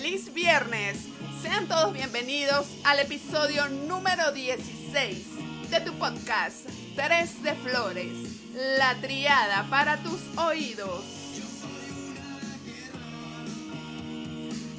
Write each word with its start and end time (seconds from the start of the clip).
feliz 0.00 0.32
viernes. 0.32 0.96
Sean 1.42 1.66
todos 1.66 1.92
bienvenidos 1.92 2.68
al 2.84 3.00
episodio 3.00 3.68
número 3.68 4.30
16 4.30 5.70
de 5.70 5.80
tu 5.80 5.92
podcast 5.94 6.68
Tres 6.94 7.42
de 7.42 7.52
Flores, 7.54 8.12
la 8.78 8.94
triada 9.00 9.66
para 9.68 9.96
tus 9.96 10.20
oídos. 10.38 11.02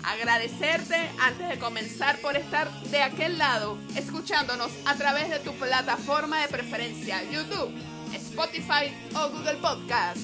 Agradecerte 0.06 0.96
antes 1.20 1.50
de 1.50 1.60
comenzar 1.60 2.20
por 2.20 2.38
estar 2.38 2.72
de 2.84 3.04
aquel 3.04 3.38
lado, 3.38 3.78
escuchándonos 3.98 4.72
a 4.86 4.96
través 4.96 5.30
de 5.30 5.40
tu 5.40 5.52
plataforma 5.56 6.40
de 6.44 6.48
preferencia, 6.48 7.22
YouTube, 7.30 7.74
Spotify 8.14 8.96
o 9.14 9.30
Google 9.32 9.58
Podcast. 9.58 10.22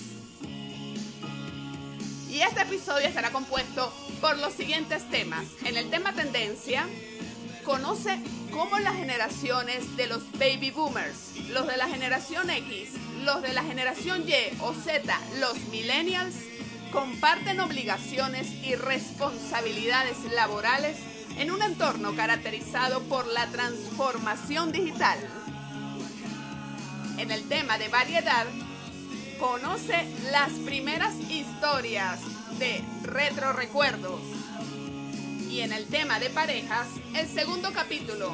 Y 2.29 2.39
este 2.39 2.61
episodio 2.61 3.07
estará 3.07 3.31
compuesto 3.31 4.04
por 4.25 4.39
los 4.39 4.53
siguientes 4.53 5.07
temas. 5.11 5.45
En 5.65 5.77
el 5.77 5.91
tema 5.91 6.11
tendencia, 6.13 6.87
conoce 7.63 8.19
cómo 8.51 8.79
las 8.79 8.95
generaciones 8.95 9.95
de 9.97 10.07
los 10.07 10.23
baby 10.39 10.71
boomers, 10.71 11.47
los 11.49 11.67
de 11.67 11.77
la 11.77 11.87
generación 11.87 12.49
X, 12.49 12.89
los 13.23 13.43
de 13.43 13.53
la 13.53 13.61
generación 13.61 14.27
Y 14.27 14.33
o 14.61 14.73
Z, 14.73 15.15
los 15.39 15.59
millennials, 15.69 16.33
comparten 16.91 17.59
obligaciones 17.59 18.47
y 18.63 18.73
responsabilidades 18.73 20.17
laborales 20.33 20.97
en 21.37 21.51
un 21.51 21.61
entorno 21.61 22.15
caracterizado 22.15 23.03
por 23.03 23.27
la 23.27 23.45
transformación 23.51 24.71
digital. 24.71 25.19
En 27.19 27.29
el 27.29 27.47
tema 27.47 27.77
de 27.77 27.89
variedad, 27.89 28.47
conoce 29.37 30.03
las 30.31 30.49
primeras 30.65 31.13
historias 31.29 32.19
de 32.59 32.83
retro 33.03 33.53
recuerdos. 33.53 34.21
Y 35.49 35.61
en 35.61 35.71
el 35.73 35.85
tema 35.85 36.19
de 36.19 36.29
parejas, 36.29 36.87
el 37.13 37.27
segundo 37.27 37.71
capítulo 37.73 38.33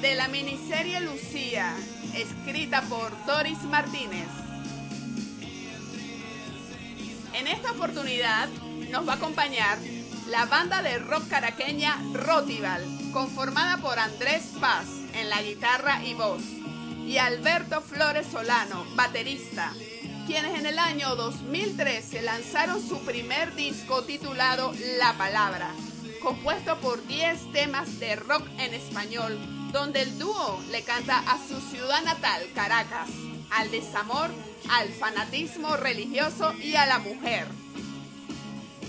de 0.00 0.14
la 0.14 0.28
miniserie 0.28 1.00
Lucía, 1.00 1.74
escrita 2.14 2.82
por 2.82 3.12
Doris 3.26 3.62
Martínez. 3.64 4.28
En 7.34 7.46
esta 7.46 7.72
oportunidad 7.72 8.48
nos 8.90 9.08
va 9.08 9.14
a 9.14 9.16
acompañar 9.16 9.78
la 10.28 10.44
banda 10.46 10.82
de 10.82 10.98
rock 10.98 11.28
caraqueña 11.28 11.98
Rotival, 12.12 12.84
conformada 13.12 13.78
por 13.78 13.98
Andrés 13.98 14.44
Paz 14.60 14.86
en 15.14 15.30
la 15.30 15.42
guitarra 15.42 16.04
y 16.04 16.14
voz, 16.14 16.42
y 17.06 17.18
Alberto 17.18 17.80
Flores 17.80 18.26
Solano, 18.30 18.84
baterista, 18.94 19.72
quienes 20.26 20.58
en 20.58 20.66
el 20.66 20.78
año 20.78 21.16
2013 21.16 22.22
lanzaron 22.22 22.86
su 22.86 22.98
primer 23.00 23.54
disco 23.54 24.04
titulado 24.04 24.72
La 24.98 25.14
Palabra, 25.14 25.70
compuesto 26.22 26.78
por 26.78 27.04
10 27.06 27.52
temas 27.52 27.98
de 27.98 28.16
rock 28.16 28.46
en 28.58 28.74
español, 28.74 29.38
donde 29.72 30.02
el 30.02 30.18
dúo 30.18 30.60
le 30.70 30.82
canta 30.82 31.18
a 31.18 31.38
su 31.38 31.60
ciudad 31.60 32.02
natal, 32.04 32.42
Caracas, 32.54 33.08
al 33.50 33.70
desamor, 33.70 34.30
al 34.70 34.88
fanatismo 34.90 35.76
religioso 35.76 36.52
y 36.54 36.76
a 36.76 36.86
la 36.86 36.98
mujer. 36.98 37.46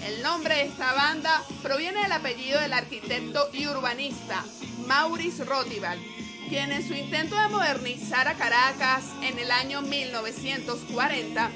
El 0.06 0.22
nombre 0.22 0.56
de 0.56 0.64
esta 0.64 0.94
banda 0.94 1.44
proviene 1.62 2.04
del 2.04 2.12
apellido 2.12 2.60
del 2.60 2.74
arquitecto 2.74 3.50
y 3.54 3.68
urbanista 3.68 4.44
Maurice 4.86 5.46
Rotival, 5.46 6.00
quien 6.50 6.72
en 6.72 6.88
su 6.88 6.94
intento 6.94 7.36
de 7.36 7.48
modernizar 7.50 8.28
a 8.28 8.36
Caracas 8.36 9.04
en 9.22 9.40
el 9.40 9.52
año 9.52 9.82
1940 9.82 11.52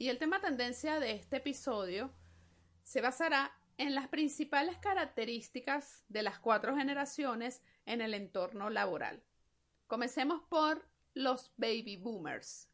El 0.10 0.18
tema 0.18 0.42
tendencia 0.42 1.00
de 1.00 1.12
este 1.12 1.38
episodio 1.38 2.12
se 2.82 3.00
basará 3.00 3.56
en 3.78 3.94
las 3.94 4.08
principales 4.08 4.76
características 4.80 6.04
de 6.08 6.24
las 6.24 6.40
cuatro 6.40 6.76
generaciones 6.76 7.62
en 7.86 8.02
el 8.02 8.16
entorno 8.16 8.72
laboral. 8.72 9.22
Comencemos 9.86 10.42
por 10.50 10.84
los 11.14 11.54
baby 11.58 11.98
boomers, 11.98 12.72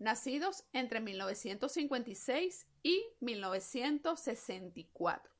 nacidos 0.00 0.64
entre 0.72 0.98
1956 0.98 2.66
y 2.82 3.04
1964. 3.20 5.32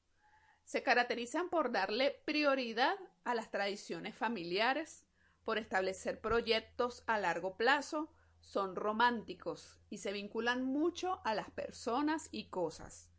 Se 0.63 0.85
caracterizan 0.85 1.51
por 1.51 1.73
darle 1.73 2.23
prioridad 2.25 2.95
a 3.25 3.35
las 3.35 3.51
tradiciones 3.51 4.15
familiares, 4.15 5.05
por 5.45 5.59
establecer 5.59 6.21
proyectos 6.21 7.03
a 7.09 7.19
largo 7.19 7.57
plazo, 7.57 8.09
son 8.45 8.77
románticos 8.77 9.79
y 9.91 9.99
se 9.99 10.13
vinculan 10.13 10.65
mucho 10.65 11.21
a 11.25 11.35
las 11.35 11.51
personas 11.51 12.29
y 12.31 12.51
cosas. 12.51 13.11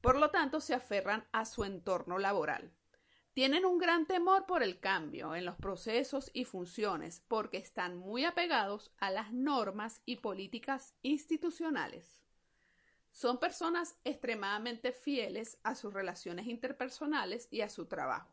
Por 0.00 0.18
lo 0.18 0.30
tanto, 0.30 0.60
se 0.60 0.74
aferran 0.74 1.24
a 1.30 1.44
su 1.44 1.64
entorno 1.64 2.18
laboral. 2.18 2.72
Tienen 3.34 3.64
un 3.64 3.78
gran 3.78 4.06
temor 4.06 4.46
por 4.46 4.62
el 4.62 4.80
cambio 4.80 5.34
en 5.34 5.44
los 5.44 5.56
procesos 5.56 6.30
y 6.34 6.44
funciones 6.44 7.22
porque 7.28 7.58
están 7.58 7.96
muy 7.96 8.24
apegados 8.24 8.92
a 8.98 9.10
las 9.10 9.32
normas 9.32 10.02
y 10.04 10.16
políticas 10.16 10.94
institucionales. 11.02 12.20
Son 13.10 13.38
personas 13.38 13.96
extremadamente 14.04 14.92
fieles 14.92 15.58
a 15.62 15.74
sus 15.74 15.92
relaciones 15.92 16.46
interpersonales 16.46 17.46
y 17.50 17.60
a 17.60 17.68
su 17.68 17.86
trabajo. 17.86 18.32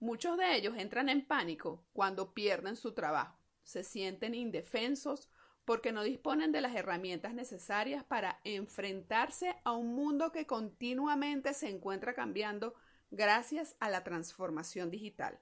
Muchos 0.00 0.36
de 0.36 0.56
ellos 0.56 0.74
entran 0.76 1.08
en 1.08 1.26
pánico 1.26 1.84
cuando 1.92 2.34
pierden 2.34 2.76
su 2.76 2.92
trabajo, 2.92 3.37
se 3.68 3.84
sienten 3.84 4.34
indefensos 4.34 5.28
porque 5.66 5.92
no 5.92 6.02
disponen 6.02 6.52
de 6.52 6.62
las 6.62 6.74
herramientas 6.74 7.34
necesarias 7.34 8.02
para 8.02 8.40
enfrentarse 8.44 9.56
a 9.62 9.72
un 9.72 9.94
mundo 9.94 10.32
que 10.32 10.46
continuamente 10.46 11.52
se 11.52 11.68
encuentra 11.68 12.14
cambiando 12.14 12.74
gracias 13.10 13.76
a 13.78 13.90
la 13.90 14.04
transformación 14.04 14.90
digital. 14.90 15.38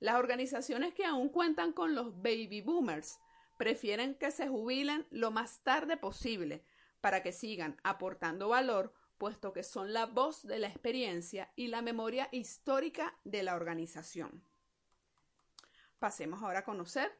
Las 0.00 0.16
organizaciones 0.16 0.94
que 0.94 1.04
aún 1.04 1.28
cuentan 1.28 1.72
con 1.72 1.94
los 1.94 2.16
baby 2.16 2.60
boomers 2.60 3.20
prefieren 3.56 4.16
que 4.16 4.32
se 4.32 4.48
jubilen 4.48 5.06
lo 5.10 5.30
más 5.30 5.62
tarde 5.62 5.96
posible 5.96 6.64
para 7.00 7.22
que 7.22 7.30
sigan 7.30 7.76
aportando 7.84 8.48
valor, 8.48 8.92
puesto 9.16 9.52
que 9.52 9.62
son 9.62 9.92
la 9.92 10.06
voz 10.06 10.44
de 10.44 10.58
la 10.58 10.66
experiencia 10.66 11.52
y 11.54 11.68
la 11.68 11.82
memoria 11.82 12.28
histórica 12.32 13.16
de 13.22 13.44
la 13.44 13.54
organización. 13.54 14.42
Pasemos 16.00 16.42
ahora 16.42 16.60
a 16.60 16.64
conocer 16.64 17.16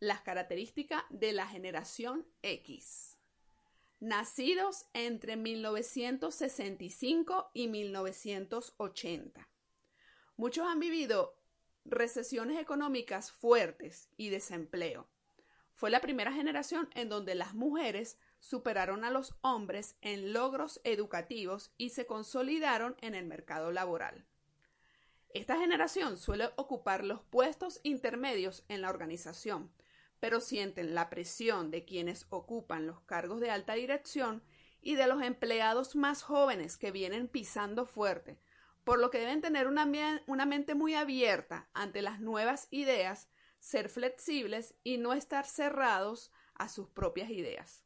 las 0.00 0.22
características 0.22 1.04
de 1.10 1.32
la 1.32 1.46
generación 1.46 2.26
X. 2.42 3.18
Nacidos 4.00 4.86
entre 4.94 5.36
1965 5.36 7.50
y 7.52 7.68
1980. 7.68 9.46
Muchos 10.38 10.66
han 10.66 10.80
vivido 10.80 11.36
recesiones 11.84 12.58
económicas 12.58 13.30
fuertes 13.30 14.08
y 14.16 14.30
desempleo. 14.30 15.06
Fue 15.74 15.90
la 15.90 16.00
primera 16.00 16.32
generación 16.32 16.88
en 16.94 17.10
donde 17.10 17.34
las 17.34 17.52
mujeres 17.52 18.18
superaron 18.38 19.04
a 19.04 19.10
los 19.10 19.34
hombres 19.42 19.96
en 20.00 20.32
logros 20.32 20.80
educativos 20.84 21.72
y 21.76 21.90
se 21.90 22.06
consolidaron 22.06 22.96
en 23.02 23.14
el 23.14 23.26
mercado 23.26 23.70
laboral. 23.70 24.24
Esta 25.34 25.58
generación 25.58 26.16
suele 26.16 26.48
ocupar 26.56 27.04
los 27.04 27.22
puestos 27.22 27.80
intermedios 27.82 28.64
en 28.68 28.80
la 28.80 28.88
organización, 28.88 29.70
pero 30.20 30.40
sienten 30.40 30.94
la 30.94 31.08
presión 31.08 31.70
de 31.70 31.84
quienes 31.84 32.26
ocupan 32.28 32.86
los 32.86 33.00
cargos 33.00 33.40
de 33.40 33.50
alta 33.50 33.74
dirección 33.74 34.42
y 34.82 34.94
de 34.94 35.06
los 35.06 35.22
empleados 35.22 35.96
más 35.96 36.22
jóvenes 36.22 36.76
que 36.76 36.90
vienen 36.90 37.26
pisando 37.26 37.86
fuerte, 37.86 38.38
por 38.84 38.98
lo 38.98 39.10
que 39.10 39.18
deben 39.18 39.40
tener 39.40 39.66
una, 39.66 40.22
una, 40.26 40.46
mente 40.46 40.74
muy 40.74 40.94
abierta 40.94 41.68
ante 41.72 42.02
las 42.02 42.20
nuevas 42.20 42.68
ideas, 42.70 43.28
ser 43.58 43.88
flexibles 43.88 44.74
y 44.84 44.98
no 44.98 45.12
estar 45.14 45.46
cerrados 45.46 46.30
a 46.54 46.68
sus 46.68 46.88
propias 46.88 47.30
ideas. 47.30 47.84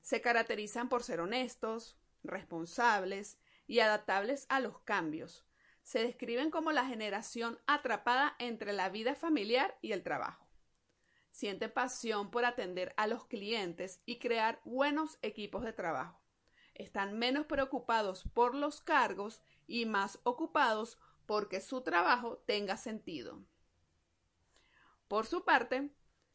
Se 0.00 0.20
caracterizan 0.20 0.88
por 0.88 1.02
ser 1.02 1.20
honestos, 1.20 1.98
responsables 2.22 3.38
y 3.66 3.80
adaptables 3.80 4.46
a 4.48 4.60
los 4.60 4.80
cambios. 4.80 5.44
Se 5.82 6.00
describen 6.00 6.50
como 6.50 6.72
la 6.72 6.86
generación 6.86 7.58
atrapada 7.66 8.34
entre 8.38 8.72
la 8.72 8.88
vida 8.88 9.14
familiar 9.14 9.78
y 9.82 9.92
el 9.92 10.02
trabajo 10.02 10.45
siente 11.36 11.68
pasión 11.68 12.30
por 12.30 12.46
atender 12.46 12.94
a 12.96 13.06
los 13.06 13.26
clientes 13.26 14.00
y 14.06 14.18
crear 14.18 14.62
buenos 14.64 15.18
equipos 15.20 15.64
de 15.64 15.74
trabajo. 15.74 16.18
Están 16.74 17.18
menos 17.18 17.44
preocupados 17.44 18.24
por 18.32 18.54
los 18.54 18.80
cargos 18.80 19.42
y 19.66 19.84
más 19.84 20.18
ocupados 20.22 20.98
porque 21.26 21.60
su 21.60 21.82
trabajo 21.82 22.38
tenga 22.46 22.78
sentido. 22.78 23.44
Por 25.08 25.26
su 25.26 25.44
parte, 25.44 25.90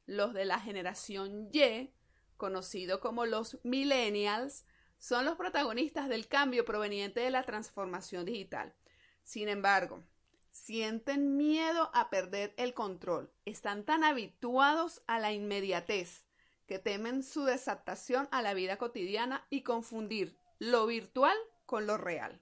los 0.06 0.36
de 0.36 0.46
la 0.46 0.60
generación 0.60 1.50
Y, 1.52 1.96
conocido 2.38 3.00
como 3.00 3.26
los 3.26 3.58
millennials, 3.64 4.68
son 5.00 5.26
los 5.26 5.36
protagonistas 5.36 6.10
del 6.10 6.28
cambio 6.28 6.64
proveniente 6.64 7.22
de 7.22 7.32
la 7.32 7.42
transformación 7.42 8.26
digital. 8.26 8.76
Sin 9.24 9.50
embargo, 9.50 10.04
sienten 10.52 11.38
miedo 11.38 11.90
a 11.94 12.10
perder 12.10 12.54
el 12.58 12.74
control, 12.74 13.32
están 13.46 13.84
tan 13.84 14.04
habituados 14.04 15.02
a 15.08 15.20
la 15.20 15.32
inmediatez 15.32 16.26
que 16.68 16.80
temen 16.80 17.24
su 17.24 17.46
desadaptación 17.46 18.28
a 18.32 18.42
la 18.42 18.54
vida 18.54 18.78
cotidiana 18.78 19.46
y 19.50 19.64
confundir 19.64 20.36
lo 20.60 20.86
virtual 20.86 21.38
con 21.66 21.88
lo 21.88 21.98
real. 21.98 22.42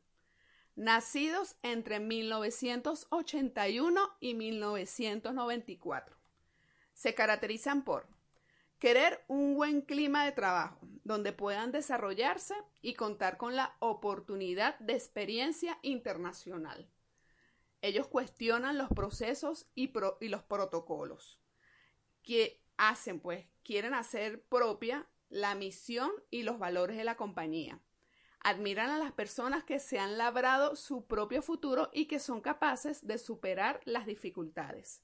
Nacidos 0.76 1.56
entre 1.64 2.00
1981 2.00 4.18
y 4.20 4.34
1994. 4.34 6.18
Se 6.94 7.16
caracterizan 7.16 7.84
por 7.84 8.08
querer 8.78 9.24
un 9.28 9.56
buen 9.56 9.82
clima 9.82 10.26
de 10.26 10.32
trabajo 10.32 10.80
donde 11.04 11.34
puedan 11.34 11.72
desarrollarse 11.72 12.54
y 12.82 12.94
contar 12.94 13.38
con 13.38 13.56
la 13.56 13.76
oportunidad 13.80 14.78
de 14.80 14.94
experiencia 14.94 15.80
internacional 15.82 16.88
ellos 17.81 18.08
cuestionan 18.08 18.78
los 18.78 18.90
procesos 18.90 19.68
y, 19.76 19.92
los 20.28 20.44
protocolos 20.44 21.40
que 22.24 22.62
hacen, 22.78 23.20
pues, 23.20 23.48
quieren 23.64 23.94
hacer 23.94 24.44
propia 24.44 25.10
la 25.30 25.56
misión 25.56 26.12
y 26.30 26.44
los 26.44 26.60
valores 26.60 26.98
de 26.98 27.04
la 27.04 27.16
compañía. 27.16 27.81
Admiran 28.42 28.90
a 28.90 28.98
las 28.98 29.12
personas 29.12 29.64
que 29.64 29.80
se 29.80 30.00
han 30.00 30.18
labrado 30.18 30.76
su 30.76 31.06
propio 31.08 31.42
futuro 31.42 31.90
y 31.94 32.06
que 32.06 32.20
son 32.20 32.42
capaces 32.42 33.06
de 33.06 33.18
superar 33.18 33.82
las 33.86 34.06
dificultades. 34.06 35.04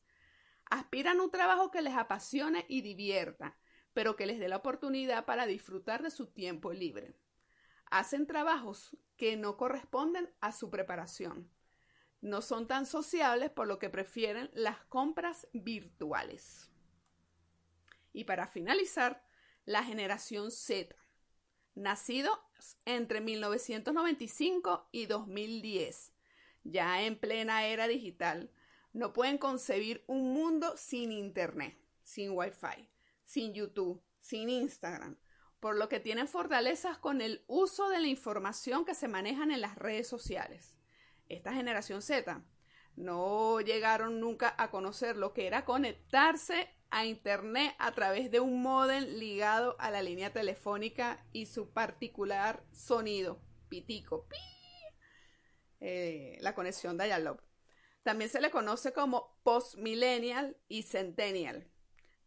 Aspiran 0.69 1.19
a 1.19 1.23
un 1.23 1.31
trabajo 1.31 1.69
que 1.69 1.81
les 1.81 1.95
apasione 1.95 2.65
y 2.69 2.81
divierta, 2.81 3.57
pero 3.93 4.15
que 4.15 4.25
les 4.25 4.39
dé 4.39 4.47
la 4.47 4.57
oportunidad 4.57 5.25
para 5.25 5.45
disfrutar 5.45 6.01
de 6.01 6.11
su 6.11 6.27
tiempo 6.27 6.73
libre. 6.73 7.15
Hacen 7.91 8.25
trabajos 8.25 8.97
que 9.15 9.37
no 9.37 9.57
corresponden 9.57 10.33
a 10.41 10.51
su 10.51 10.69
preparación 10.69 11.54
no 12.25 12.41
son 12.41 12.67
tan 12.67 12.87
sociables 12.87 13.51
por 13.51 13.67
lo 13.67 13.77
que 13.77 13.91
prefieren 13.91 14.49
las 14.55 14.79
compras 14.85 15.47
virtuales. 15.53 16.71
Y 18.13 18.23
para 18.23 18.47
finalizar, 18.47 19.23
la 19.65 19.83
generación 19.83 20.49
Z, 20.49 20.95
nacido 21.75 22.43
entre 22.85 23.21
1995 23.21 24.89
y 24.91 25.05
2010, 25.05 26.13
ya 26.63 27.03
en 27.03 27.19
plena 27.19 27.67
era 27.67 27.87
digital, 27.87 28.51
no 28.91 29.13
pueden 29.13 29.37
concebir 29.37 30.03
un 30.07 30.33
mundo 30.33 30.75
sin 30.77 31.11
Internet, 31.11 31.77
sin 32.01 32.31
Wi-Fi, 32.31 32.89
sin 33.23 33.53
YouTube, 33.53 34.01
sin 34.19 34.49
Instagram, 34.49 35.19
por 35.59 35.75
lo 35.75 35.89
que 35.89 35.99
tienen 35.99 36.27
fortalezas 36.27 36.97
con 36.97 37.21
el 37.21 37.43
uso 37.45 37.87
de 37.89 37.99
la 37.99 38.07
información 38.07 38.83
que 38.83 38.95
se 38.95 39.07
manejan 39.07 39.51
en 39.51 39.61
las 39.61 39.75
redes 39.75 40.07
sociales 40.07 40.74
esta 41.29 41.53
generación 41.53 42.01
Z 42.01 42.43
no 42.95 43.59
llegaron 43.61 44.19
nunca 44.19 44.55
a 44.57 44.69
conocer 44.71 45.17
lo 45.17 45.33
que 45.33 45.47
era 45.47 45.65
conectarse 45.65 46.69
a 46.91 47.05
Internet 47.05 47.75
a 47.77 47.91
través 47.91 48.31
de 48.31 48.39
un 48.39 48.61
modem 48.61 49.03
ligado 49.17 49.75
a 49.79 49.91
la 49.91 50.01
línea 50.01 50.31
telefónica 50.31 51.25
y 51.33 51.47
su 51.47 51.71
particular 51.71 52.63
sonido, 52.71 53.41
pitico, 53.67 54.27
eh, 55.81 56.37
la 56.39 56.55
conexión 56.55 56.97
dial 56.97 57.37
También 58.03 58.29
se 58.29 58.39
le 58.39 58.49
conoce 58.49 58.93
como 58.93 59.37
post-millennial 59.43 60.57
y 60.69 60.83
centennial. 60.83 61.67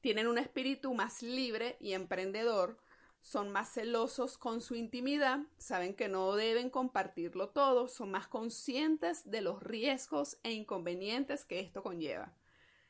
Tienen 0.00 0.28
un 0.28 0.38
espíritu 0.38 0.92
más 0.94 1.22
libre 1.22 1.76
y 1.80 1.94
emprendedor, 1.94 2.78
son 3.22 3.50
más 3.50 3.72
celosos 3.72 4.38
con 4.38 4.60
su 4.60 4.74
intimidad, 4.74 5.40
saben 5.58 5.94
que 5.94 6.08
no 6.08 6.34
deben 6.34 6.70
compartirlo 6.70 7.50
todo, 7.50 7.88
son 7.88 8.10
más 8.10 8.26
conscientes 8.26 9.30
de 9.30 9.42
los 9.42 9.62
riesgos 9.62 10.38
e 10.42 10.52
inconvenientes 10.52 11.44
que 11.44 11.60
esto 11.60 11.82
conlleva. 11.82 12.34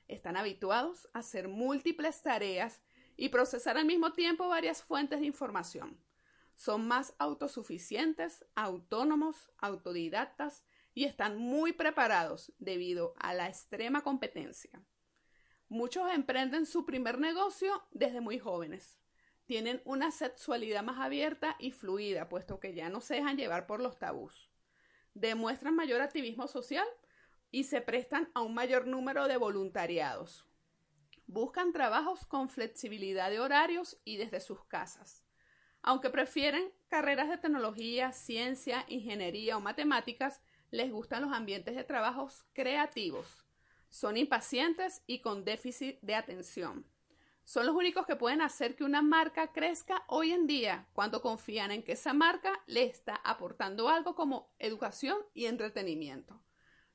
Están 0.06 0.36
habituados 0.36 1.08
a 1.12 1.20
hacer 1.20 1.48
múltiples 1.48 2.22
tareas 2.22 2.80
y 3.16 3.30
procesar 3.30 3.76
al 3.76 3.84
mismo 3.84 4.12
tiempo 4.12 4.48
varias 4.48 4.82
fuentes 4.82 5.20
de 5.20 5.26
información. 5.26 6.00
Son 6.54 6.86
más 6.86 7.14
autosuficientes, 7.18 8.44
autónomos, 8.54 9.50
autodidactas 9.58 10.64
y 10.94 11.04
están 11.04 11.36
muy 11.36 11.72
preparados 11.72 12.52
debido 12.58 13.14
a 13.18 13.34
la 13.34 13.48
extrema 13.48 14.02
competencia. 14.02 14.82
Muchos 15.68 16.10
emprenden 16.12 16.64
su 16.64 16.86
primer 16.86 17.18
negocio 17.18 17.84
desde 17.90 18.20
muy 18.20 18.38
jóvenes 18.38 18.97
tienen 19.48 19.80
una 19.86 20.10
sexualidad 20.10 20.82
más 20.82 20.98
abierta 20.98 21.56
y 21.58 21.70
fluida, 21.70 22.28
puesto 22.28 22.60
que 22.60 22.74
ya 22.74 22.90
no 22.90 23.00
se 23.00 23.14
dejan 23.14 23.38
llevar 23.38 23.66
por 23.66 23.80
los 23.80 23.98
tabús. 23.98 24.50
Demuestran 25.14 25.74
mayor 25.74 26.02
activismo 26.02 26.48
social 26.48 26.86
y 27.50 27.64
se 27.64 27.80
prestan 27.80 28.30
a 28.34 28.42
un 28.42 28.52
mayor 28.52 28.86
número 28.86 29.26
de 29.26 29.38
voluntariados. 29.38 30.44
Buscan 31.26 31.72
trabajos 31.72 32.26
con 32.26 32.50
flexibilidad 32.50 33.30
de 33.30 33.40
horarios 33.40 33.98
y 34.04 34.18
desde 34.18 34.40
sus 34.40 34.66
casas. 34.66 35.24
Aunque 35.80 36.10
prefieren 36.10 36.70
carreras 36.88 37.30
de 37.30 37.38
tecnología, 37.38 38.12
ciencia, 38.12 38.84
ingeniería 38.86 39.56
o 39.56 39.60
matemáticas, 39.60 40.42
les 40.70 40.92
gustan 40.92 41.22
los 41.22 41.32
ambientes 41.32 41.74
de 41.74 41.84
trabajos 41.84 42.44
creativos. 42.52 43.46
Son 43.88 44.18
impacientes 44.18 45.02
y 45.06 45.22
con 45.22 45.46
déficit 45.46 45.98
de 46.02 46.16
atención 46.16 46.84
son 47.48 47.64
los 47.64 47.74
únicos 47.74 48.04
que 48.04 48.14
pueden 48.14 48.42
hacer 48.42 48.76
que 48.76 48.84
una 48.84 49.00
marca 49.00 49.52
crezca 49.54 50.04
hoy 50.06 50.32
en 50.32 50.46
día 50.46 50.86
cuando 50.92 51.22
confían 51.22 51.70
en 51.70 51.82
que 51.82 51.92
esa 51.92 52.12
marca 52.12 52.62
le 52.66 52.82
está 52.82 53.14
aportando 53.24 53.88
algo 53.88 54.14
como 54.14 54.52
educación 54.58 55.16
y 55.32 55.46
entretenimiento. 55.46 56.42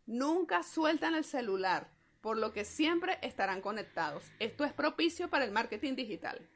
Nunca 0.06 0.62
sueltan 0.62 1.16
el 1.16 1.24
celular, 1.24 1.92
por 2.22 2.38
lo 2.38 2.54
que 2.54 2.66
siempre 2.66 3.18
estarán 3.24 3.62
conectados. 3.62 4.26
Esto 4.38 4.64
es 4.64 4.74
propicio 4.74 5.28
para 5.28 5.44
el 5.44 5.52
marketing 5.52 5.96
digital. 5.96 6.48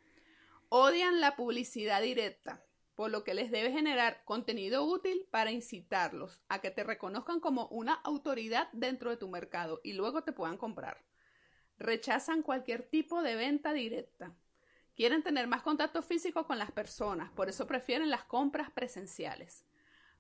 Odian 0.70 1.20
la 1.20 1.36
publicidad 1.36 2.00
directa, 2.00 2.64
por 2.94 3.10
lo 3.10 3.24
que 3.24 3.34
les 3.34 3.50
debe 3.50 3.72
generar 3.72 4.22
contenido 4.26 4.84
útil 4.84 5.28
para 5.32 5.50
incitarlos 5.50 6.44
a 6.50 6.60
que 6.60 6.70
te 6.70 6.84
reconozcan 6.84 7.40
como 7.40 7.66
una 7.70 7.96
autoridad 7.96 8.70
dentro 8.74 9.10
de 9.10 9.18
tu 9.18 9.28
mercado 9.28 9.82
y 9.84 9.94
luego 9.94 10.24
te 10.24 10.34
puedan 10.34 10.58
comprar. 10.58 11.04
Rechazan 11.80 12.42
cualquier 12.42 12.84
tipo 12.84 13.22
de 13.22 13.36
venta 13.36 13.74
directa. 13.74 14.34
Quieren 14.96 15.22
tener 15.22 15.48
más 15.48 15.62
contacto 15.62 16.02
físico 16.02 16.48
con 16.48 16.58
las 16.58 16.72
personas, 16.72 17.32
por 17.32 17.50
eso 17.50 17.68
prefieren 17.68 18.10
las 18.10 18.24
compras 18.24 18.72
presenciales. 18.72 19.64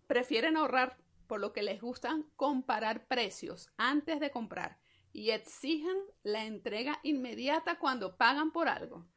Prefieren 0.05 0.55
ahorrar, 0.55 0.97
por 1.25 1.39
lo 1.39 1.51
que 1.51 1.63
les 1.63 1.81
gustan 1.81 2.23
comparar 2.35 3.07
precios 3.07 3.71
antes 3.77 4.19
de 4.19 4.31
comprar 4.31 4.79
y 5.11 5.31
exigen 5.31 5.97
la 6.23 6.45
entrega 6.45 6.99
inmediata 7.01 7.79
cuando 7.79 8.17
pagan 8.17 8.51
por 8.51 8.67
algo. 8.67 9.07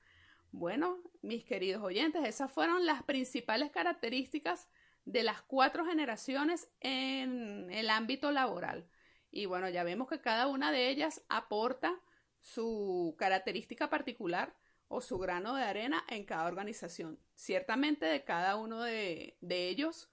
Bueno, 0.50 0.98
mis 1.22 1.44
queridos 1.44 1.82
oyentes, 1.82 2.24
esas 2.24 2.50
fueron 2.50 2.86
las 2.86 3.02
principales 3.02 3.70
características 3.70 4.68
de 5.04 5.22
las 5.22 5.42
cuatro 5.42 5.84
generaciones 5.84 6.70
en 6.80 7.70
el 7.70 7.90
ámbito 7.90 8.32
laboral. 8.32 8.88
Y 9.30 9.46
bueno, 9.46 9.68
ya 9.68 9.84
vemos 9.84 10.08
que 10.08 10.20
cada 10.20 10.46
una 10.46 10.72
de 10.72 10.88
ellas 10.88 11.22
aporta 11.28 12.00
su 12.40 13.14
característica 13.18 13.90
particular 13.90 14.54
o 14.88 15.00
su 15.00 15.18
grano 15.18 15.54
de 15.54 15.62
arena 15.62 16.04
en 16.08 16.24
cada 16.24 16.46
organización. 16.46 17.18
Ciertamente 17.34 18.06
de 18.06 18.24
cada 18.24 18.56
uno 18.56 18.82
de, 18.82 19.36
ellos 19.40 20.10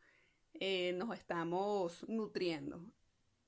eh, 0.53 0.93
nos 0.93 1.17
estamos 1.17 2.07
nutriendo. 2.07 2.85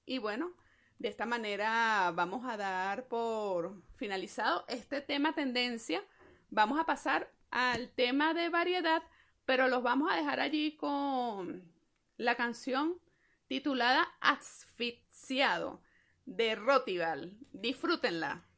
Y 0.06 0.18
bueno, 0.18 0.56
de 0.98 1.10
esta 1.10 1.28
manera 1.28 2.12
vamos 2.16 2.46
a 2.46 2.58
dar 2.58 3.08
por 3.08 3.84
finalizado 3.96 4.66
este 4.68 5.02
tema 5.02 5.36
tendencia. 5.36 6.04
Vamos 6.50 6.80
a 6.80 6.86
pasar 6.86 7.32
al 7.52 7.92
tema 7.92 8.34
de 8.34 8.50
variedad, 8.50 9.04
pero 9.46 9.68
los 9.68 9.84
vamos 9.84 10.12
a 10.12 10.16
dejar 10.16 10.40
allí 10.40 10.76
con 10.78 11.72
la 12.18 12.36
canción 12.36 13.00
titulada 13.48 14.08
Asfixiado 14.20 15.84
de 16.26 16.56
Rotival. 16.56 17.38
Disfrútenla. 17.52 18.49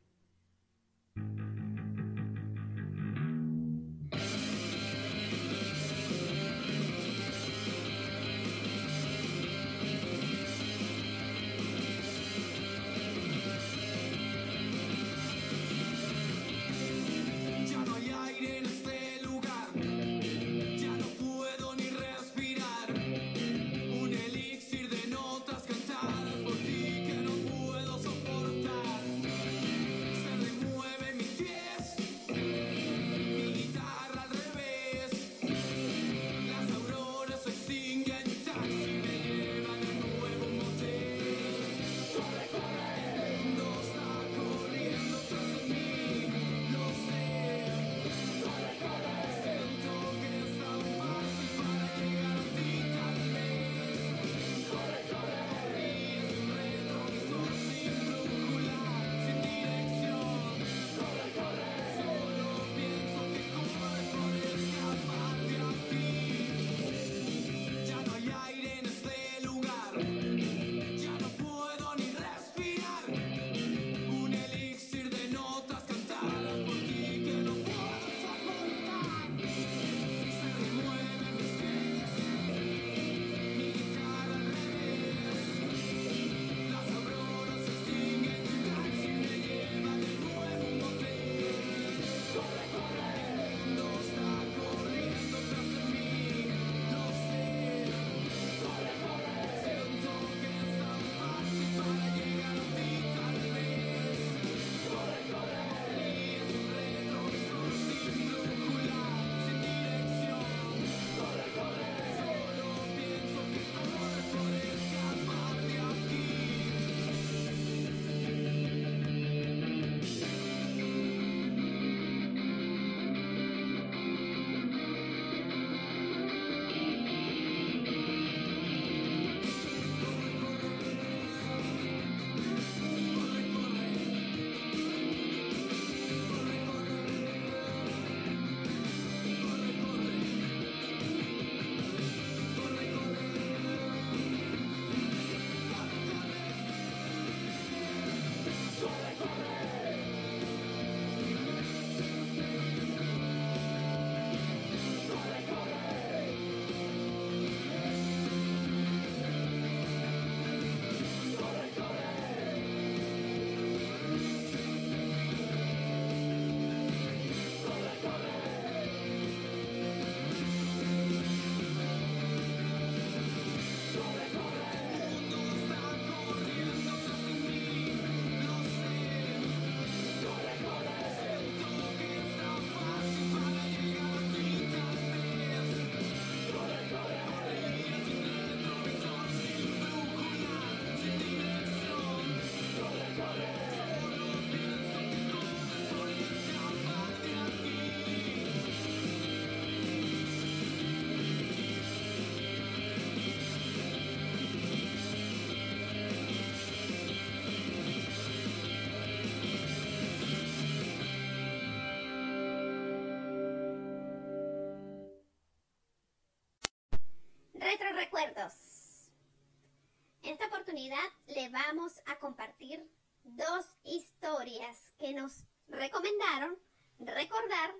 Oportunidad 220.71 221.09
le 221.25 221.49
vamos 221.49 221.99
a 222.05 222.19
compartir 222.19 222.87
dos 223.23 223.65
historias 223.83 224.93
que 224.99 225.11
nos 225.13 225.43
recomendaron 225.67 226.55
recordar 226.99 227.73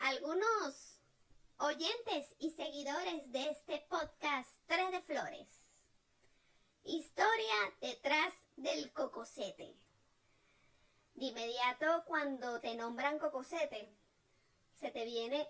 algunos 0.00 1.00
oyentes 1.56 2.34
y 2.38 2.50
seguidores 2.50 3.32
de 3.32 3.48
este 3.48 3.86
podcast 3.88 4.50
Tres 4.66 4.92
de 4.92 5.00
Flores. 5.00 5.48
Historia 6.84 7.54
detrás 7.80 8.34
del 8.56 8.92
cocosete. 8.92 9.74
De 11.14 11.24
inmediato 11.24 12.04
cuando 12.06 12.60
te 12.60 12.74
nombran 12.74 13.18
cocosete, 13.18 13.96
se 14.74 14.90
te 14.90 15.06
viene 15.06 15.48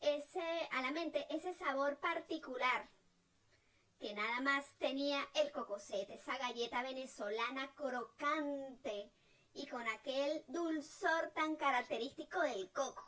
ese 0.00 0.68
a 0.72 0.82
la 0.82 0.90
mente 0.90 1.24
ese 1.30 1.54
sabor 1.54 1.98
particular 2.00 2.90
que 4.00 4.14
nada 4.14 4.40
más 4.40 4.64
tenía 4.78 5.28
el 5.34 5.52
cocosete, 5.52 6.14
esa 6.14 6.38
galleta 6.38 6.82
venezolana 6.82 7.70
crocante 7.74 9.10
y 9.52 9.66
con 9.66 9.86
aquel 9.88 10.42
dulzor 10.48 11.30
tan 11.34 11.56
característico 11.56 12.40
del 12.40 12.70
coco. 12.72 13.04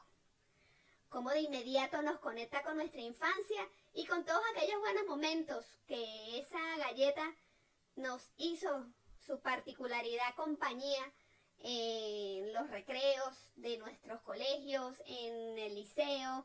Como 1.09 1.31
de 1.31 1.41
inmediato 1.41 2.03
nos 2.03 2.21
conecta 2.21 2.63
con 2.63 2.77
nuestra 2.77 3.01
infancia 3.01 3.69
y 3.95 4.05
con 4.07 4.25
todos 4.25 4.43
aquellos 4.55 4.81
buenos 4.81 5.07
momentos 5.07 5.65
que 5.87 6.39
esa 6.39 6.61
galleta 6.77 7.35
nos 7.97 8.31
hizo 8.37 8.87
su 9.27 9.41
particularidad 9.41 10.35
compañía 10.37 11.13
en 11.61 12.53
los 12.53 12.69
recreos 12.69 13.49
de 13.57 13.79
nuestros 13.79 14.21
colegios, 14.23 15.01
en 15.07 15.59
el 15.59 15.75
liceo, 15.75 16.45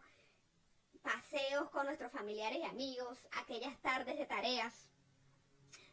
paseos 0.99 1.69
con 1.69 1.85
nuestros 1.85 2.11
familiares 2.11 2.57
y 2.59 2.63
amigos, 2.63 3.17
aquellas 3.31 3.79
tardes 3.81 4.17
de 4.17 4.25
tareas. 4.25 4.89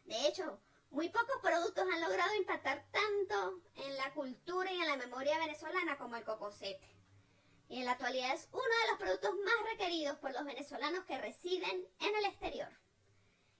De 0.05 0.27
hecho, 0.27 0.59
muy 0.89 1.09
pocos 1.09 1.37
productos 1.41 1.85
han 1.91 2.01
logrado 2.01 2.33
impactar 2.35 2.85
tanto 2.91 3.61
en 3.75 3.97
la 3.97 4.13
cultura 4.13 4.71
y 4.71 4.79
en 4.79 4.87
la 4.87 4.97
memoria 4.97 5.39
venezolana 5.39 5.97
como 5.97 6.15
el 6.15 6.23
cocosete. 6.23 6.95
Y 7.67 7.79
en 7.79 7.85
la 7.85 7.93
actualidad 7.93 8.31
es 8.33 8.47
uno 8.51 8.61
de 8.61 8.87
los 8.91 8.99
productos 8.99 9.33
más 9.43 9.55
requeridos 9.71 10.19
por 10.19 10.31
los 10.31 10.45
venezolanos 10.45 11.03
que 11.05 11.17
residen 11.17 11.87
en 11.99 12.15
el 12.15 12.25
exterior. 12.25 12.69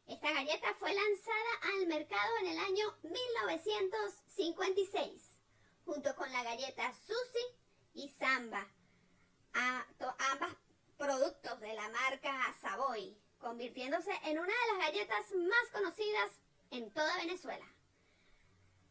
Esta 0.07 0.31
galleta 0.31 0.75
fue 0.75 0.93
lanzada 0.93 1.73
al 1.73 1.87
mercado 1.87 2.37
en 2.41 2.47
el 2.47 2.59
año 2.59 2.95
1956, 3.01 5.39
junto 5.83 6.15
con 6.15 6.31
la 6.31 6.43
galleta 6.43 6.93
Susi 6.93 7.43
y 7.95 8.07
Samba, 8.09 8.67
ambas 9.53 10.55
productos 10.97 11.59
de 11.59 11.73
la 11.73 11.89
marca 11.89 12.53
Savoy, 12.61 13.17
convirtiéndose 13.37 14.11
en 14.23 14.39
una 14.39 14.53
de 14.53 14.73
las 14.73 14.87
galletas 14.87 15.31
más 15.35 15.71
conocidas 15.71 16.31
en 16.71 16.91
toda 16.91 17.17
Venezuela. 17.17 17.65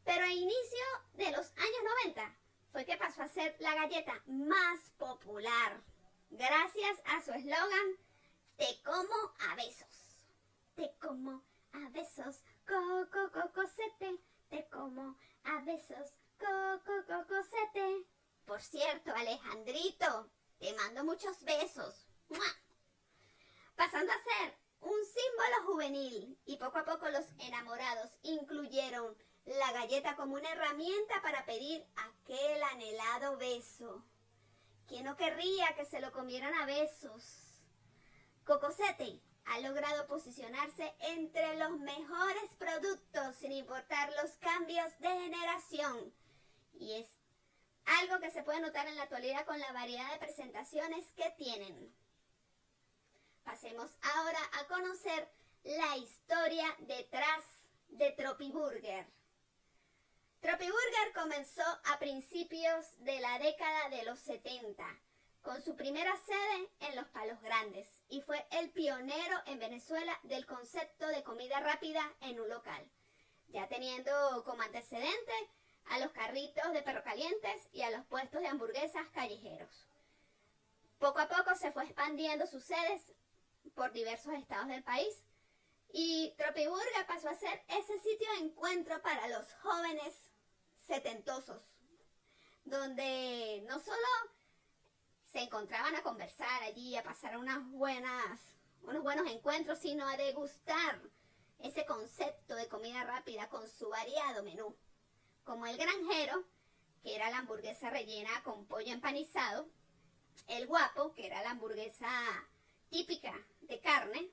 Pero 0.04 0.24
a 0.24 0.32
inicio 0.32 0.84
de 1.14 1.30
los 1.32 1.50
años 1.56 1.82
90 2.04 2.36
fue 2.72 2.84
que 2.84 2.96
pasó 2.96 3.22
a 3.22 3.28
ser 3.28 3.56
la 3.60 3.74
galleta 3.74 4.22
más 4.26 4.90
popular, 4.98 5.82
gracias 6.30 7.00
a 7.06 7.22
su 7.22 7.32
eslogan 7.32 7.98
Te 8.56 8.82
como 8.84 9.14
a 9.50 9.54
besos. 9.56 10.26
Te 10.76 10.94
como 11.00 11.42
a 11.72 11.88
besos, 11.90 12.44
coco, 12.66 13.32
cocosete. 13.32 14.20
Te 14.48 14.68
como 14.68 15.16
a 15.44 15.60
besos, 15.62 16.18
coco, 16.38 16.92
cocosete. 17.06 18.06
Por 18.44 18.60
cierto, 18.60 19.12
Alejandrito, 19.14 20.30
te 20.64 20.72
mando 20.72 21.04
muchos 21.04 21.44
besos. 21.44 22.06
Pasando 23.76 24.10
a 24.10 24.22
ser 24.22 24.58
un 24.80 24.98
símbolo 25.04 25.66
juvenil 25.66 26.40
y 26.46 26.56
poco 26.56 26.78
a 26.78 26.86
poco 26.86 27.06
los 27.10 27.26
enamorados 27.38 28.10
incluyeron 28.22 29.14
la 29.44 29.72
galleta 29.72 30.16
como 30.16 30.36
una 30.36 30.50
herramienta 30.50 31.20
para 31.20 31.44
pedir 31.44 31.86
aquel 31.96 32.62
anhelado 32.62 33.36
beso. 33.36 34.06
¿Quién 34.88 35.04
no 35.04 35.18
querría 35.18 35.76
que 35.76 35.84
se 35.84 36.00
lo 36.00 36.12
comieran 36.12 36.54
a 36.54 36.64
besos? 36.64 37.60
Cocosete 38.46 39.20
ha 39.44 39.60
logrado 39.60 40.06
posicionarse 40.06 40.94
entre 41.00 41.58
los 41.58 41.78
mejores 41.80 42.54
productos 42.58 43.36
sin 43.36 43.52
importar 43.52 44.10
los 44.22 44.30
cambios 44.38 44.98
de 45.00 45.08
generación. 45.08 46.14
Y 46.72 47.00
es 47.00 47.23
algo 47.86 48.18
que 48.20 48.30
se 48.30 48.42
puede 48.42 48.60
notar 48.60 48.86
en 48.88 48.96
la 48.96 49.04
actualidad 49.04 49.44
con 49.44 49.58
la 49.58 49.72
variedad 49.72 50.10
de 50.12 50.18
presentaciones 50.18 51.12
que 51.12 51.30
tienen. 51.36 51.94
Pasemos 53.44 53.90
ahora 54.14 54.38
a 54.60 54.66
conocer 54.66 55.28
la 55.64 55.96
historia 55.96 56.66
detrás 56.80 57.44
de 57.88 58.12
Tropiburger. 58.12 59.06
Tropiburger 60.40 61.12
comenzó 61.14 61.64
a 61.84 61.98
principios 61.98 62.86
de 62.98 63.20
la 63.20 63.38
década 63.38 63.88
de 63.90 64.04
los 64.04 64.18
70 64.20 64.84
con 65.42 65.62
su 65.62 65.76
primera 65.76 66.14
sede 66.16 66.70
en 66.80 66.96
Los 66.96 67.06
Palos 67.08 67.40
Grandes 67.42 67.88
y 68.08 68.22
fue 68.22 68.46
el 68.50 68.70
pionero 68.70 69.42
en 69.46 69.58
Venezuela 69.58 70.18
del 70.22 70.46
concepto 70.46 71.06
de 71.08 71.22
comida 71.22 71.60
rápida 71.60 72.02
en 72.20 72.40
un 72.40 72.48
local, 72.48 72.90
ya 73.48 73.68
teniendo 73.68 74.42
como 74.44 74.62
antecedente 74.62 75.32
a 75.94 75.98
los 76.00 76.10
carritos 76.10 76.72
de 76.72 76.82
perro 76.82 77.04
calientes 77.04 77.68
y 77.72 77.82
a 77.82 77.90
los 77.90 78.04
puestos 78.06 78.40
de 78.40 78.48
hamburguesas 78.48 79.06
callejeros. 79.12 79.86
Poco 80.98 81.20
a 81.20 81.28
poco 81.28 81.54
se 81.54 81.70
fue 81.70 81.84
expandiendo 81.84 82.48
sus 82.48 82.64
sedes 82.64 83.12
por 83.76 83.92
diversos 83.92 84.34
estados 84.34 84.66
del 84.66 84.82
país 84.82 85.22
y 85.92 86.34
Tropiburga 86.36 87.06
pasó 87.06 87.28
a 87.28 87.34
ser 87.36 87.62
ese 87.68 87.96
sitio 88.00 88.28
de 88.32 88.46
encuentro 88.46 89.00
para 89.02 89.28
los 89.28 89.54
jóvenes 89.62 90.32
setentosos, 90.84 91.62
donde 92.64 93.62
no 93.68 93.78
solo 93.78 94.08
se 95.30 95.42
encontraban 95.42 95.94
a 95.94 96.02
conversar 96.02 96.64
allí, 96.64 96.96
a 96.96 97.04
pasar 97.04 97.36
unas 97.38 97.64
buenas, 97.70 98.40
unos 98.82 99.04
buenos 99.04 99.30
encuentros, 99.30 99.78
sino 99.78 100.08
a 100.08 100.16
degustar 100.16 101.00
ese 101.60 101.86
concepto 101.86 102.56
de 102.56 102.68
comida 102.68 103.04
rápida 103.04 103.48
con 103.48 103.68
su 103.68 103.88
variado 103.90 104.42
menú 104.42 104.76
como 105.44 105.66
el 105.66 105.76
granjero, 105.76 106.44
que 107.02 107.14
era 107.14 107.30
la 107.30 107.38
hamburguesa 107.38 107.90
rellena 107.90 108.42
con 108.42 108.66
pollo 108.66 108.92
empanizado, 108.92 109.68
el 110.48 110.66
guapo, 110.66 111.12
que 111.14 111.26
era 111.26 111.42
la 111.42 111.50
hamburguesa 111.50 112.08
típica 112.90 113.34
de 113.62 113.80
carne, 113.80 114.30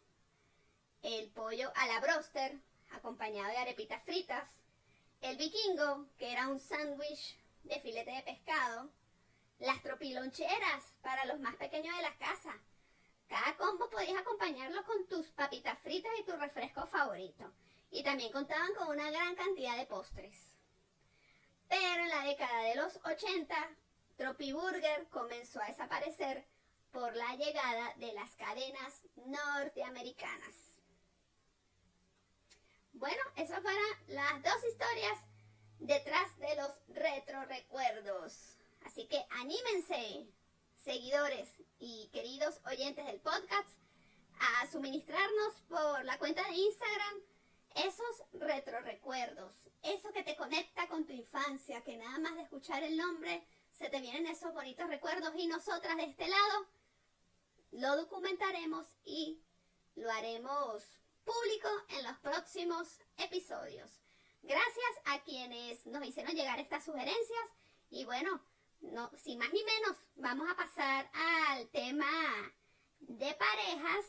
el 1.04 1.30
pollo 1.32 1.72
a 1.76 1.88
la 1.88 2.00
broster, 2.00 2.60
acompañado 2.92 3.50
de 3.50 3.58
arepitas 3.58 4.04
fritas, 4.04 4.50
el 5.22 5.38
vikingo, 5.38 6.08
que 6.18 6.32
era 6.32 6.48
un 6.48 6.60
sándwich 6.60 7.38
de 7.64 7.80
filete 7.80 8.12
de 8.12 8.24
pescado, 8.24 8.90
las 9.60 9.82
tropiloncheras 9.84 10.94
para 11.02 11.26
los 11.26 11.40
más 11.40 11.56
pequeños 11.56 11.96
de 11.96 12.04
la 12.04 12.18
casa. 12.18 12.58
Cada 13.28 13.56
combo 13.58 13.90
podías 13.90 14.20
acompañarlo 14.20 14.84
con 14.84 15.08
tus 15.08 15.28
papitas 15.28 15.78
fritas 15.80 16.12
y 16.20 16.24
tu 16.24 16.34
refresco 16.34 16.86
favorito. 16.88 17.52
Y 17.92 18.04
también 18.04 18.32
contaban 18.32 18.74
con 18.74 18.90
una 18.90 19.10
gran 19.12 19.36
cantidad 19.36 19.78
de 19.78 19.86
postres. 19.86 20.51
Pero 21.72 22.04
en 22.04 22.10
la 22.10 22.26
década 22.26 22.64
de 22.64 22.76
los 22.76 23.00
80, 23.06 23.56
Tropiburger 24.18 25.08
comenzó 25.08 25.62
a 25.62 25.68
desaparecer 25.68 26.46
por 26.92 27.16
la 27.16 27.34
llegada 27.38 27.94
de 27.96 28.12
las 28.12 28.36
cadenas 28.36 29.02
norteamericanas. 29.16 30.54
Bueno, 32.92 33.24
esas 33.38 33.62
fueron 33.62 33.86
las 34.08 34.44
dos 34.44 34.62
historias 34.70 35.18
detrás 35.80 36.38
de 36.40 36.56
los 36.58 36.72
retro 36.90 37.46
recuerdos. 37.46 38.58
Así 38.86 39.08
que 39.08 39.26
anímense, 39.40 40.28
seguidores 40.76 41.48
y 41.80 42.10
queridos 42.12 42.60
oyentes 42.66 43.06
del 43.06 43.22
podcast, 43.22 43.70
a 44.42 44.68
suministrarnos 44.68 45.54
por 45.70 46.04
la 46.04 46.18
cuenta 46.18 46.44
de 46.44 46.54
Instagram 46.54 47.31
esos 47.76 48.24
retro 48.34 48.80
recuerdos, 48.82 49.56
eso 49.82 50.12
que 50.12 50.24
te 50.24 50.36
conecta 50.36 50.88
con 50.88 51.06
tu 51.06 51.14
infancia, 51.14 51.84
que 51.84 51.98
nada 51.98 52.20
más 52.20 52.36
de 52.36 52.44
escuchar 52.44 52.84
el 52.84 52.98
nombre 52.98 53.46
se 53.72 53.90
te 53.90 54.00
vienen 54.02 54.28
esos 54.28 54.54
bonitos 54.54 54.88
recuerdos 54.88 55.34
y 55.36 55.48
nosotras 55.48 55.98
de 55.98 56.04
este 56.04 56.28
lado 56.28 56.68
lo 57.72 57.96
documentaremos 57.98 58.86
y 59.06 59.42
lo 59.96 60.12
haremos 60.12 60.84
público 61.24 61.70
en 61.90 62.04
los 62.04 62.18
próximos 62.18 63.00
episodios. 63.18 63.90
Gracias 64.44 65.02
a 65.06 65.24
quienes 65.24 65.86
nos 65.86 66.06
hicieron 66.06 66.36
llegar 66.36 66.60
estas 66.60 66.84
sugerencias 66.84 67.46
y 67.90 68.06
bueno, 68.06 68.42
no, 68.82 69.12
sin 69.18 69.38
más 69.38 69.52
ni 69.54 69.64
menos, 69.64 69.98
vamos 70.16 70.50
a 70.50 70.56
pasar 70.56 71.10
al 71.14 71.70
tema 71.70 72.08
de 73.00 73.34
parejas, 73.36 74.06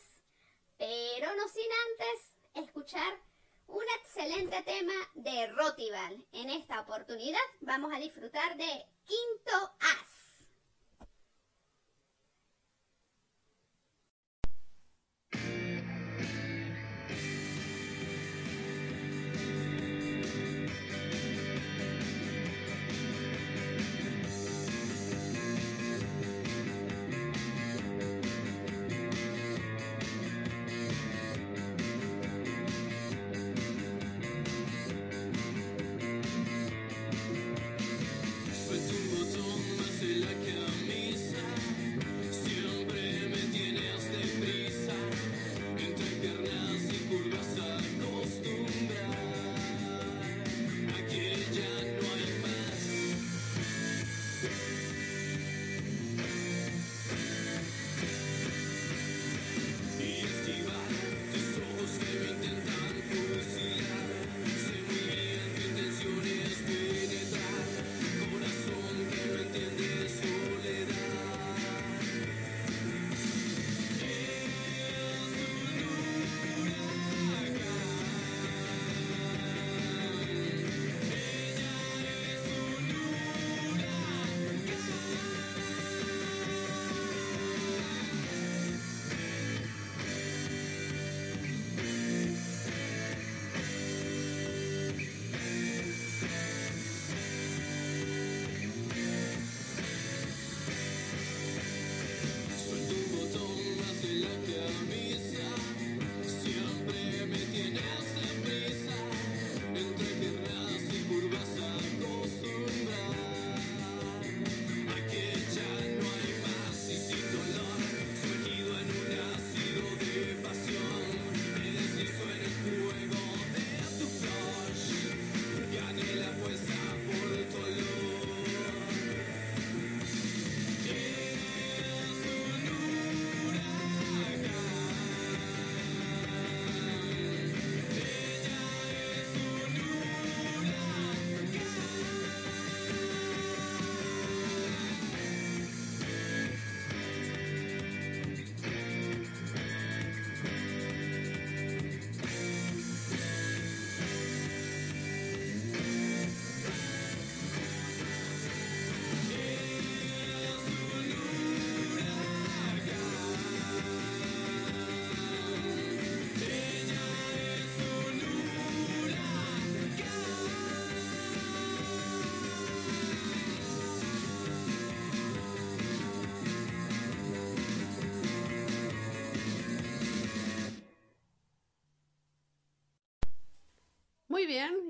pero 0.77 1.35
no 1.35 1.47
sin 1.47 1.67
antes 1.91 2.65
escuchar 2.67 3.19
un 3.67 3.83
excelente 3.99 4.61
tema 4.63 4.93
de 5.15 5.47
Rotival. 5.47 6.25
En 6.31 6.49
esta 6.49 6.81
oportunidad 6.81 7.39
vamos 7.61 7.93
a 7.93 7.99
disfrutar 7.99 8.57
de 8.57 8.85
Quinto 9.05 9.75
As. 9.79 10.12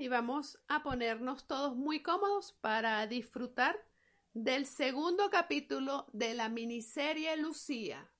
Y 0.04 0.08
vamos 0.08 0.58
a 0.68 0.82
ponernos 0.82 1.46
todos 1.46 1.74
muy 1.76 2.02
cómodos 2.02 2.52
para 2.60 3.06
disfrutar 3.06 3.74
del 4.34 4.66
segundo 4.66 5.30
capítulo 5.30 6.04
de 6.12 6.34
la 6.34 6.50
miniserie 6.50 7.34
Lucía, 7.38 8.10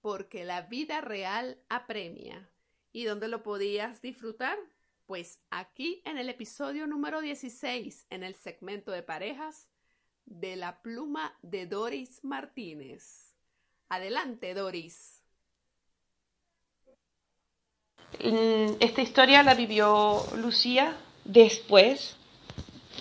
porque 0.00 0.44
la 0.44 0.62
vida 0.62 1.00
real 1.00 1.58
apremia. 1.68 2.48
¿Y 2.92 3.06
dónde 3.06 3.26
lo 3.26 3.42
podías 3.42 4.00
disfrutar? 4.00 4.56
Pues 5.06 5.40
aquí 5.50 6.00
en 6.04 6.16
el 6.16 6.28
episodio 6.28 6.86
número 6.86 7.20
16, 7.20 8.06
en 8.08 8.22
el 8.22 8.36
segmento 8.36 8.92
de 8.92 9.02
parejas 9.02 9.68
de 10.26 10.54
la 10.54 10.80
pluma 10.80 11.36
de 11.42 11.66
Doris 11.66 12.22
Martínez. 12.22 13.34
Adelante, 13.88 14.54
Doris. 14.54 15.24
Mm, 18.22 18.76
esta 18.78 19.02
historia 19.02 19.42
la 19.42 19.54
vivió 19.54 20.22
Lucía 20.36 20.96
después 21.26 22.16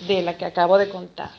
de 0.08 0.22
la 0.22 0.38
que 0.38 0.46
acabo 0.46 0.78
de 0.78 0.90
contar. 0.90 1.32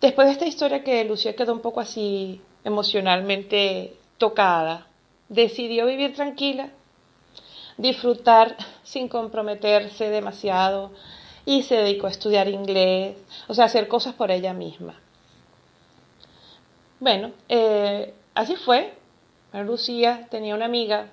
Después 0.00 0.26
de 0.26 0.32
esta 0.32 0.46
historia 0.46 0.84
que 0.84 1.04
Lucía 1.04 1.36
quedó 1.36 1.52
un 1.52 1.60
poco 1.60 1.80
así 1.80 2.40
emocionalmente 2.64 3.96
tocada, 4.18 4.86
decidió 5.28 5.86
vivir 5.86 6.14
tranquila, 6.14 6.70
disfrutar 7.76 8.56
sin 8.82 9.08
comprometerse 9.08 10.08
demasiado 10.08 10.92
y 11.46 11.62
se 11.62 11.76
dedicó 11.76 12.06
a 12.06 12.10
estudiar 12.10 12.48
inglés, 12.48 13.16
o 13.48 13.54
sea, 13.54 13.66
hacer 13.66 13.88
cosas 13.88 14.14
por 14.14 14.30
ella 14.30 14.54
misma. 14.54 14.94
Bueno, 17.00 17.32
eh, 17.48 18.14
así 18.34 18.56
fue. 18.56 18.94
Lucía 19.52 20.26
tenía 20.30 20.54
una 20.54 20.64
amiga 20.64 21.08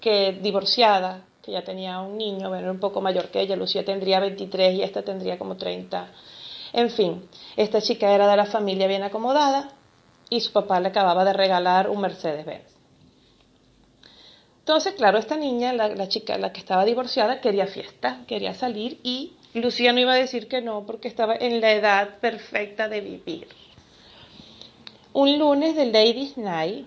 que 0.00 0.32
divorciada, 0.32 1.24
que 1.42 1.52
ya 1.52 1.64
tenía 1.64 2.00
un 2.00 2.16
niño, 2.16 2.48
bueno, 2.48 2.64
era 2.64 2.72
un 2.72 2.80
poco 2.80 3.00
mayor 3.00 3.28
que 3.28 3.40
ella, 3.40 3.56
Lucía 3.56 3.84
tendría 3.84 4.20
23 4.20 4.74
y 4.74 4.82
esta 4.82 5.02
tendría 5.02 5.38
como 5.38 5.56
30. 5.56 6.08
En 6.72 6.90
fin, 6.90 7.28
esta 7.56 7.82
chica 7.82 8.14
era 8.14 8.28
de 8.28 8.36
la 8.36 8.46
familia 8.46 8.86
bien 8.86 9.02
acomodada 9.02 9.70
y 10.30 10.40
su 10.40 10.52
papá 10.52 10.80
le 10.80 10.88
acababa 10.88 11.24
de 11.24 11.32
regalar 11.32 11.90
un 11.90 12.00
Mercedes-Benz. 12.00 12.72
Entonces, 14.62 14.94
claro, 14.94 15.18
esta 15.18 15.36
niña, 15.36 15.72
la, 15.72 16.08
chica, 16.08 16.38
la 16.38 16.52
que 16.52 16.60
estaba 16.60 16.84
divorciada, 16.84 17.40
quería 17.40 17.66
fiesta, 17.66 18.20
quería 18.28 18.54
salir 18.54 19.00
y 19.02 19.32
Lucía 19.54 19.92
no 19.92 19.98
iba 19.98 20.12
a 20.12 20.16
decir 20.16 20.46
que 20.46 20.62
no 20.62 20.86
porque 20.86 21.08
estaba 21.08 21.34
en 21.34 21.60
la 21.60 21.72
edad 21.72 22.20
perfecta 22.20 22.88
de 22.88 23.00
vivir. 23.00 23.48
Un 25.12 25.38
lunes 25.38 25.74
de 25.74 25.86
Ladies 25.86 26.38
Night, 26.38 26.86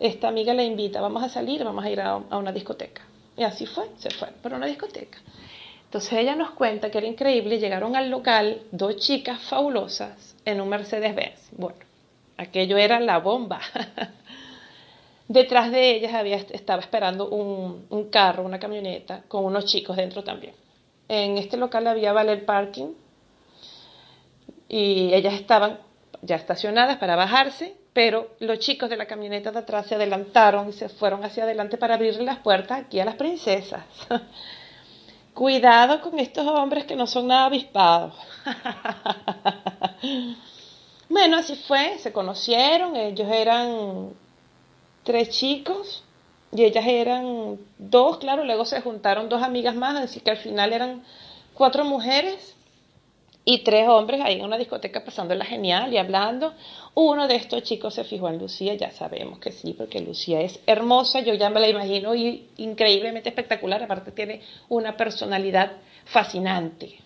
esta 0.00 0.28
amiga 0.28 0.52
la 0.54 0.64
invita, 0.64 1.00
vamos 1.00 1.22
a 1.22 1.28
salir, 1.28 1.62
vamos 1.62 1.84
a 1.84 1.90
ir 1.90 2.00
a, 2.00 2.16
una 2.16 2.50
discoteca. 2.50 3.05
Y 3.36 3.42
así 3.42 3.66
fue, 3.66 3.86
se 3.98 4.10
fue 4.10 4.28
para 4.42 4.56
una 4.56 4.66
discoteca. 4.66 5.18
Entonces 5.84 6.12
ella 6.14 6.34
nos 6.34 6.50
cuenta 6.50 6.90
que 6.90 6.98
era 6.98 7.06
increíble, 7.06 7.58
llegaron 7.58 7.94
al 7.94 8.10
local 8.10 8.62
dos 8.72 8.96
chicas 8.96 9.40
fabulosas 9.40 10.36
en 10.44 10.60
un 10.60 10.68
Mercedes-Benz. 10.68 11.50
Bueno, 11.52 11.78
aquello 12.36 12.76
era 12.76 12.98
la 13.00 13.18
bomba. 13.18 13.60
Detrás 15.28 15.70
de 15.70 15.96
ellas 15.96 16.14
había, 16.14 16.36
estaba 16.36 16.80
esperando 16.80 17.28
un, 17.28 17.86
un, 17.90 18.10
carro, 18.10 18.44
una 18.44 18.58
camioneta, 18.58 19.22
con 19.28 19.44
unos 19.44 19.66
chicos 19.66 19.96
dentro 19.96 20.22
también. 20.24 20.54
En 21.08 21.38
este 21.38 21.56
local 21.56 21.86
había 21.86 22.12
valer 22.12 22.44
parking 22.44 22.92
y 24.68 25.12
ellas 25.14 25.34
estaban 25.34 25.78
ya 26.22 26.36
estacionadas 26.36 26.96
para 26.98 27.16
bajarse 27.16 27.76
pero 27.96 28.32
los 28.40 28.58
chicos 28.58 28.90
de 28.90 28.98
la 28.98 29.06
camioneta 29.06 29.50
de 29.50 29.60
atrás 29.60 29.86
se 29.86 29.94
adelantaron 29.94 30.68
y 30.68 30.72
se 30.74 30.90
fueron 30.90 31.24
hacia 31.24 31.44
adelante 31.44 31.78
para 31.78 31.94
abrirle 31.94 32.24
las 32.24 32.40
puertas 32.40 32.80
aquí 32.80 33.00
a 33.00 33.06
las 33.06 33.14
princesas. 33.14 33.84
Cuidado 35.32 36.02
con 36.02 36.18
estos 36.18 36.46
hombres 36.46 36.84
que 36.84 36.94
no 36.94 37.06
son 37.06 37.28
nada 37.28 37.46
avispados. 37.46 38.12
bueno, 41.08 41.38
así 41.38 41.56
fue, 41.56 41.96
se 41.98 42.12
conocieron, 42.12 42.96
ellos 42.96 43.30
eran 43.30 44.10
tres 45.02 45.30
chicos 45.30 46.04
y 46.52 46.64
ellas 46.64 46.84
eran 46.86 47.58
dos, 47.78 48.18
claro, 48.18 48.44
luego 48.44 48.66
se 48.66 48.82
juntaron 48.82 49.30
dos 49.30 49.42
amigas 49.42 49.74
más, 49.74 49.96
así 49.96 50.20
que 50.20 50.32
al 50.32 50.36
final 50.36 50.74
eran 50.74 51.02
cuatro 51.54 51.82
mujeres 51.82 52.55
y 53.48 53.58
tres 53.58 53.88
hombres 53.88 54.20
ahí 54.22 54.40
en 54.40 54.44
una 54.44 54.58
discoteca 54.58 55.04
pasándola 55.04 55.44
genial 55.44 55.92
y 55.92 55.98
hablando. 55.98 56.52
Uno 56.94 57.28
de 57.28 57.36
estos 57.36 57.62
chicos 57.62 57.94
se 57.94 58.02
fijó 58.02 58.28
en 58.28 58.38
Lucía, 58.38 58.74
ya 58.74 58.90
sabemos 58.90 59.38
que 59.38 59.52
sí, 59.52 59.72
porque 59.72 60.00
Lucía 60.00 60.40
es 60.40 60.58
hermosa, 60.66 61.20
yo 61.20 61.32
ya 61.32 61.48
me 61.48 61.60
la 61.60 61.68
imagino 61.68 62.16
y 62.16 62.48
increíblemente 62.56 63.28
espectacular, 63.28 63.80
aparte 63.84 64.10
tiene 64.10 64.42
una 64.68 64.96
personalidad 64.96 65.74
fascinante. 66.06 66.98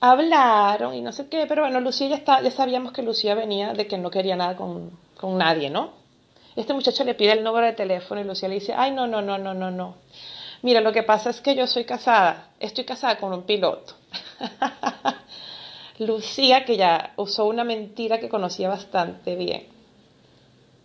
Hablaron 0.00 0.94
y 0.94 1.02
no 1.02 1.12
sé 1.12 1.28
qué, 1.28 1.44
pero 1.46 1.62
bueno, 1.62 1.80
Lucía 1.80 2.08
ya, 2.08 2.16
está, 2.16 2.40
ya 2.40 2.50
sabíamos 2.50 2.92
que 2.92 3.02
Lucía 3.02 3.34
venía 3.34 3.74
de 3.74 3.86
que 3.86 3.98
no 3.98 4.10
quería 4.10 4.36
nada 4.36 4.56
con, 4.56 4.98
con 5.18 5.36
nadie, 5.36 5.68
¿no? 5.68 5.92
Este 6.56 6.72
muchacho 6.72 7.04
le 7.04 7.14
pide 7.14 7.32
el 7.32 7.44
número 7.44 7.66
de 7.66 7.74
teléfono 7.74 8.22
y 8.22 8.24
Lucía 8.24 8.48
le 8.48 8.54
dice, 8.54 8.72
ay, 8.74 8.90
no, 8.90 9.06
no, 9.06 9.20
no, 9.20 9.36
no, 9.36 9.52
no, 9.52 9.70
no. 9.70 9.96
Mira, 10.62 10.80
lo 10.80 10.92
que 10.92 11.02
pasa 11.02 11.28
es 11.28 11.42
que 11.42 11.54
yo 11.54 11.66
soy 11.66 11.84
casada, 11.84 12.48
estoy 12.58 12.84
casada 12.84 13.18
con 13.18 13.34
un 13.34 13.42
piloto. 13.42 13.94
Lucía, 15.98 16.64
que 16.64 16.76
ya 16.76 17.14
usó 17.16 17.46
una 17.46 17.64
mentira 17.64 18.20
que 18.20 18.28
conocía 18.28 18.68
bastante 18.68 19.34
bien, 19.34 19.66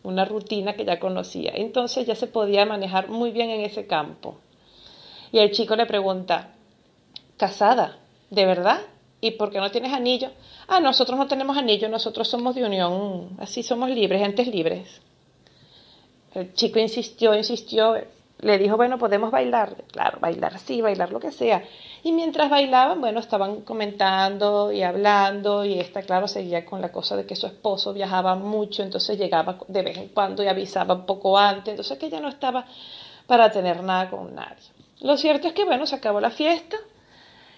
una 0.04 0.26
rutina 0.26 0.74
que 0.74 0.86
ya 0.86 1.00
conocía. 1.00 1.52
Entonces 1.56 2.08
ya 2.08 2.16
se 2.16 2.28
podía 2.28 2.66
manejar 2.66 3.10
muy 3.10 3.32
bien 3.32 3.50
en 3.50 3.62
ese 3.62 3.88
campo. 3.88 4.38
Y 5.32 5.40
el 5.40 5.52
chico 5.52 5.76
le 5.76 5.86
pregunta, 5.86 6.54
¿casada? 7.38 8.00
¿De 8.30 8.46
verdad? 8.46 8.82
¿Y 9.20 9.32
por 9.32 9.52
qué 9.52 9.60
no 9.60 9.70
tienes 9.70 9.94
anillo? 9.94 10.32
Ah, 10.68 10.80
nosotros 10.80 11.18
no 11.18 11.28
tenemos 11.28 11.58
anillo, 11.58 11.90
nosotros 11.90 12.28
somos 12.28 12.56
de 12.56 12.64
unión, 12.64 13.30
así 13.38 13.64
somos 13.64 13.90
libres, 13.90 14.22
gentes 14.22 14.48
libres. 14.48 15.02
El 16.34 16.54
chico 16.54 16.80
insistió, 16.80 17.36
insistió, 17.36 17.96
le 18.42 18.58
dijo, 18.58 18.76
bueno, 18.76 18.98
podemos 18.98 19.32
bailar. 19.32 19.76
Claro, 19.92 20.20
bailar 20.20 20.58
sí, 20.60 20.82
bailar 20.82 21.12
lo 21.12 21.20
que 21.20 21.32
sea. 21.32 21.64
Y 22.04 22.12
mientras 22.12 22.50
bailaban, 22.50 23.00
bueno, 23.00 23.20
estaban 23.20 23.62
comentando 23.62 24.72
y 24.72 24.82
hablando 24.82 25.64
y 25.64 25.80
esta, 25.80 26.02
claro, 26.02 26.28
seguía 26.28 26.66
con 26.66 26.82
la 26.82 26.92
cosa 26.92 27.16
de 27.16 27.26
que 27.26 27.36
su 27.36 27.46
esposo 27.48 27.94
viajaba 27.94 28.36
mucho, 28.36 28.82
entonces 28.84 29.18
llegaba 29.18 29.58
de 29.68 29.82
vez 29.84 29.98
en 29.98 30.10
cuando 30.10 30.44
y 30.44 30.48
avisaba 30.48 30.96
un 30.96 31.06
poco 31.06 31.38
antes, 31.38 31.70
entonces 31.70 31.98
que 31.98 32.08
ella 32.08 32.20
no 32.20 32.30
estaba 32.30 32.66
para 33.28 33.52
tener 33.52 33.84
nada 33.84 34.10
con 34.10 34.34
nadie. 34.34 34.64
Lo 35.02 35.18
cierto 35.18 35.48
es 35.48 35.54
que, 35.54 35.66
bueno, 35.66 35.86
se 35.86 35.96
acabó 35.96 36.20
la 36.20 36.32
fiesta 36.32 36.78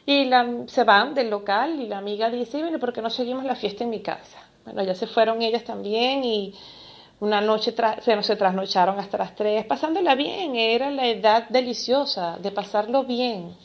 y 0.06 0.30
se 0.68 0.84
van 0.84 1.14
del 1.14 1.30
local 1.30 1.80
y 1.80 1.88
la 1.88 1.98
amiga 1.98 2.30
dice, 2.30 2.60
bueno, 2.60 2.80
¿por 2.80 2.92
qué 2.92 3.02
no 3.02 3.10
seguimos 3.10 3.46
la 3.46 3.56
fiesta 3.56 3.86
en 3.86 3.90
mi 3.90 4.02
casa? 4.02 4.40
Bueno, 4.66 4.84
ya 4.84 4.96
se 4.96 5.08
fueron 5.08 5.42
ellas 5.42 5.64
también 5.64 6.24
y 6.24 6.54
una 7.20 7.42
noche 7.42 7.74
se, 8.02 8.24
se 8.24 8.36
trasnocharon 8.36 9.00
hasta 9.00 9.18
las 9.18 9.36
tres, 9.36 9.66
pasándola 9.66 10.16
bien, 10.16 10.56
era 10.56 10.92
la 10.92 11.08
edad 11.08 11.48
deliciosa 11.50 12.38
de 12.38 12.52
pasarlo 12.52 13.04
bien. 13.04 13.56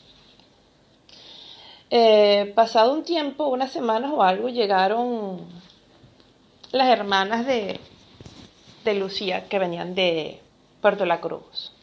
Eh, 1.89 2.51
pasado 2.55 2.93
un 2.93 3.03
tiempo, 3.03 3.47
unas 3.47 3.71
semanas 3.71 4.11
o 4.13 4.21
algo, 4.21 4.49
llegaron 4.49 5.39
las 6.71 6.87
hermanas 6.89 7.45
de, 7.45 7.79
de 8.85 8.93
Lucía 8.93 9.47
que 9.49 9.59
venían 9.59 9.95
de 9.95 10.39
Puerto 10.81 11.05
La 11.05 11.19
Cruz. 11.19 11.73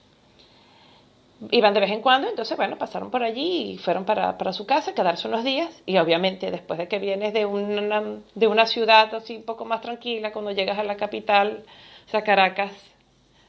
Iban 1.50 1.74
de 1.74 1.80
vez 1.80 1.90
en 1.90 2.00
cuando, 2.00 2.28
entonces, 2.28 2.56
bueno, 2.56 2.78
pasaron 2.78 3.10
por 3.10 3.22
allí 3.22 3.72
y 3.72 3.78
fueron 3.78 4.06
para, 4.06 4.38
para 4.38 4.54
su 4.54 4.64
casa, 4.64 4.94
quedarse 4.94 5.28
unos 5.28 5.44
días. 5.44 5.82
Y 5.84 5.98
obviamente, 5.98 6.50
después 6.50 6.78
de 6.78 6.88
que 6.88 6.98
vienes 6.98 7.34
de 7.34 7.44
una, 7.44 8.02
de 8.34 8.46
una 8.46 8.66
ciudad 8.66 9.14
así 9.14 9.36
un 9.36 9.42
poco 9.44 9.66
más 9.66 9.82
tranquila, 9.82 10.32
cuando 10.32 10.50
llegas 10.52 10.78
a 10.78 10.82
la 10.82 10.96
capital, 10.96 11.64
o 12.06 12.10
sea, 12.10 12.22
Caracas, 12.22 12.72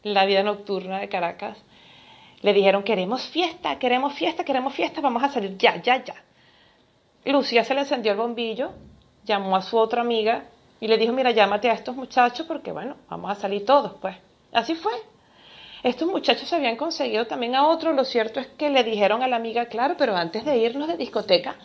la 0.03 0.25
vida 0.25 0.43
nocturna 0.43 0.99
de 0.99 1.07
Caracas, 1.07 1.57
le 2.41 2.53
dijeron, 2.53 2.83
queremos 2.83 3.23
fiesta, 3.23 3.79
queremos 3.79 4.13
fiesta, 4.13 4.43
queremos 4.43 4.73
fiesta, 4.73 4.99
vamos 4.99 5.23
a 5.23 5.29
salir 5.29 5.57
ya, 5.57 5.81
ya, 5.81 6.03
ya. 6.03 6.15
Lucía 7.25 7.63
se 7.63 7.73
le 7.73 7.81
encendió 7.81 8.11
el 8.11 8.17
bombillo, 8.17 8.71
llamó 9.23 9.55
a 9.55 9.61
su 9.61 9.77
otra 9.77 10.01
amiga 10.01 10.45
y 10.79 10.87
le 10.87 10.97
dijo, 10.97 11.13
mira, 11.13 11.31
llámate 11.31 11.69
a 11.69 11.73
estos 11.73 11.95
muchachos 11.95 12.45
porque, 12.47 12.71
bueno, 12.71 12.95
vamos 13.09 13.31
a 13.31 13.35
salir 13.35 13.65
todos, 13.65 13.93
pues. 14.01 14.15
Así 14.51 14.75
fue. 14.75 14.93
Estos 15.87 16.09
muchachos 16.09 16.51
habían 16.51 16.75
conseguido 16.75 17.27
también 17.27 17.55
a 17.55 17.65
otro. 17.65 17.93
Lo 17.93 18.03
cierto 18.03 18.41
es 18.41 18.47
que 18.47 18.69
le 18.69 18.83
dijeron 18.83 19.23
a 19.23 19.27
la 19.29 19.37
amiga, 19.37 19.67
claro, 19.67 19.95
pero 19.97 20.17
antes 20.17 20.43
de 20.43 20.57
irnos 20.57 20.89
de 20.89 20.97
discoteca, 20.97 21.55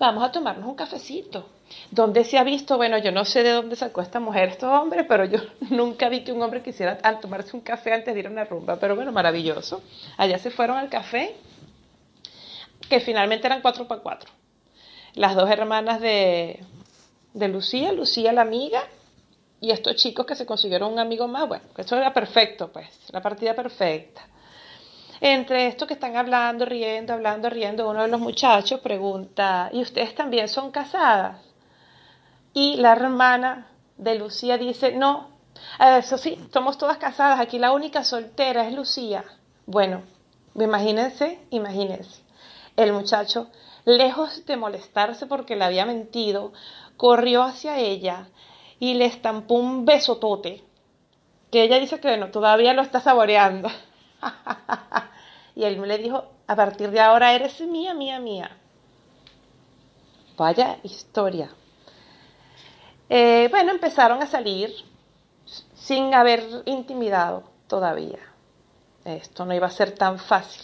vamos 0.00 0.24
a 0.24 0.32
tomarnos 0.32 0.68
un 0.68 0.74
cafecito. 0.74 1.48
¿Dónde 1.92 2.24
se 2.24 2.38
ha 2.38 2.42
visto? 2.42 2.76
Bueno, 2.76 2.98
yo 2.98 3.12
no 3.12 3.24
sé 3.24 3.44
de 3.44 3.50
dónde 3.50 3.76
sacó 3.76 4.02
esta 4.02 4.18
mujer 4.18 4.48
estos 4.48 4.68
hombres, 4.68 5.06
pero 5.08 5.26
yo 5.26 5.38
nunca 5.70 6.08
vi 6.08 6.24
que 6.24 6.32
un 6.32 6.42
hombre 6.42 6.60
quisiera 6.60 6.98
tomarse 7.20 7.56
un 7.56 7.62
café 7.62 7.92
antes 7.92 8.12
de 8.12 8.18
ir 8.18 8.26
a 8.26 8.30
una 8.30 8.44
rumba. 8.44 8.80
Pero 8.80 8.96
bueno, 8.96 9.12
maravilloso. 9.12 9.80
Allá 10.16 10.38
se 10.38 10.50
fueron 10.50 10.76
al 10.76 10.88
café, 10.88 11.36
que 12.90 12.98
finalmente 12.98 13.46
eran 13.46 13.62
cuatro 13.62 13.86
para 13.86 14.02
cuatro 14.02 14.30
las 15.14 15.34
dos 15.34 15.50
hermanas 15.50 16.00
de, 16.00 16.60
de 17.34 17.48
Lucía, 17.48 17.92
Lucía 17.92 18.32
la 18.32 18.42
amiga, 18.42 18.82
y 19.60 19.70
estos 19.70 19.96
chicos 19.96 20.26
que 20.26 20.34
se 20.34 20.46
consiguieron 20.46 20.92
un 20.92 20.98
amigo 20.98 21.26
más, 21.26 21.48
bueno, 21.48 21.64
eso 21.76 21.96
era 21.96 22.12
perfecto, 22.12 22.70
pues, 22.72 22.88
la 23.10 23.20
partida 23.20 23.54
perfecta. 23.54 24.22
Entre 25.20 25.66
esto 25.66 25.86
que 25.86 25.94
están 25.94 26.16
hablando, 26.16 26.64
riendo, 26.64 27.12
hablando, 27.12 27.50
riendo, 27.50 27.90
uno 27.90 28.02
de 28.02 28.08
los 28.08 28.20
muchachos 28.20 28.80
pregunta, 28.80 29.68
¿y 29.72 29.82
ustedes 29.82 30.14
también 30.14 30.48
son 30.48 30.70
casadas? 30.70 31.40
Y 32.54 32.76
la 32.76 32.92
hermana 32.92 33.66
de 33.96 34.14
Lucía 34.14 34.58
dice, 34.58 34.92
no, 34.92 35.28
eso 35.80 36.18
sí, 36.18 36.38
somos 36.52 36.78
todas 36.78 36.98
casadas, 36.98 37.40
aquí 37.40 37.58
la 37.58 37.72
única 37.72 38.04
soltera 38.04 38.66
es 38.66 38.72
Lucía. 38.72 39.24
Bueno, 39.66 40.02
imagínense, 40.54 41.40
imagínense. 41.50 42.22
El 42.76 42.92
muchacho, 42.92 43.50
lejos 43.84 44.46
de 44.46 44.56
molestarse 44.56 45.26
porque 45.26 45.56
le 45.56 45.64
había 45.64 45.84
mentido, 45.84 46.52
corrió 46.96 47.42
hacia 47.42 47.78
ella 47.78 48.28
y 48.80 48.94
le 48.94 49.06
estampó 49.06 49.54
un 49.54 49.84
besotote, 49.84 50.62
que 51.50 51.62
ella 51.62 51.78
dice 51.78 52.00
que 52.00 52.08
bueno, 52.08 52.30
todavía 52.30 52.74
lo 52.74 52.82
está 52.82 53.00
saboreando. 53.00 53.68
y 55.54 55.64
él 55.64 55.80
le 55.80 55.98
dijo, 55.98 56.24
a 56.46 56.56
partir 56.56 56.90
de 56.90 57.00
ahora 57.00 57.34
eres 57.34 57.60
mía, 57.60 57.94
mía, 57.94 58.20
mía. 58.20 58.56
Vaya 60.36 60.78
historia. 60.82 61.50
Eh, 63.08 63.48
bueno, 63.50 63.72
empezaron 63.72 64.22
a 64.22 64.26
salir 64.26 64.72
sin 65.74 66.14
haber 66.14 66.44
intimidado 66.66 67.44
todavía. 67.66 68.18
Esto 69.04 69.44
no 69.46 69.54
iba 69.54 69.66
a 69.66 69.70
ser 69.70 69.92
tan 69.92 70.18
fácil. 70.18 70.62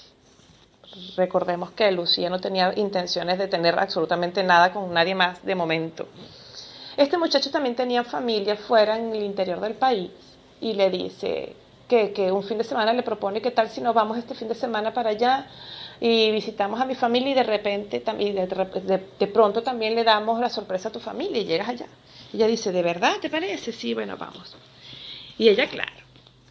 Recordemos 1.16 1.72
que 1.72 1.90
Lucía 1.90 2.30
no 2.30 2.40
tenía 2.40 2.72
intenciones 2.76 3.38
de 3.38 3.48
tener 3.48 3.78
absolutamente 3.78 4.42
nada 4.44 4.72
con 4.72 4.92
nadie 4.92 5.14
más 5.14 5.44
de 5.44 5.54
momento. 5.54 6.06
Este 6.96 7.18
muchacho 7.18 7.50
también 7.50 7.74
tenía 7.74 8.04
familia 8.04 8.56
fuera 8.56 8.96
en 8.98 9.14
el 9.14 9.22
interior 9.24 9.60
del 9.60 9.74
país 9.74 10.10
y 10.60 10.74
le 10.74 10.90
dice 10.90 11.56
que, 11.88 12.12
que 12.12 12.30
un 12.30 12.42
fin 12.42 12.58
de 12.58 12.64
semana 12.64 12.92
le 12.92 13.02
propone 13.02 13.42
qué 13.42 13.50
tal 13.50 13.68
si 13.68 13.80
nos 13.80 13.94
vamos 13.94 14.16
este 14.16 14.34
fin 14.34 14.48
de 14.48 14.54
semana 14.54 14.94
para 14.94 15.10
allá 15.10 15.46
y 16.00 16.30
visitamos 16.32 16.80
a 16.80 16.84
mi 16.84 16.94
familia 16.94 17.30
y 17.30 17.34
de 17.34 17.42
repente 17.42 18.00
también 18.00 18.34
de, 18.36 19.00
de, 19.18 19.26
pronto 19.26 19.62
también 19.62 19.94
le 19.94 20.04
damos 20.04 20.40
la 20.40 20.48
sorpresa 20.48 20.88
a 20.88 20.92
tu 20.92 21.00
familia 21.00 21.40
y 21.40 21.44
llegas 21.44 21.68
allá. 21.68 21.86
Ella 22.32 22.46
dice, 22.46 22.72
¿de 22.72 22.82
verdad 22.82 23.16
te 23.20 23.30
parece? 23.30 23.72
Sí, 23.72 23.94
bueno, 23.94 24.16
vamos. 24.16 24.56
Y 25.38 25.48
ella, 25.48 25.68
claro, 25.68 25.92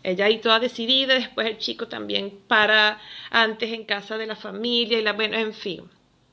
ella 0.01 0.25
ahí 0.25 0.39
toda 0.39 0.59
decidida, 0.59 1.13
después 1.13 1.47
el 1.47 1.57
chico 1.57 1.87
también 1.87 2.39
para 2.47 2.99
antes 3.31 3.71
en 3.71 3.85
casa 3.85 4.17
de 4.17 4.27
la 4.27 4.35
familia 4.35 4.99
y 4.99 5.01
la, 5.01 5.13
bueno, 5.13 5.37
en 5.37 5.53
fin, 5.53 5.89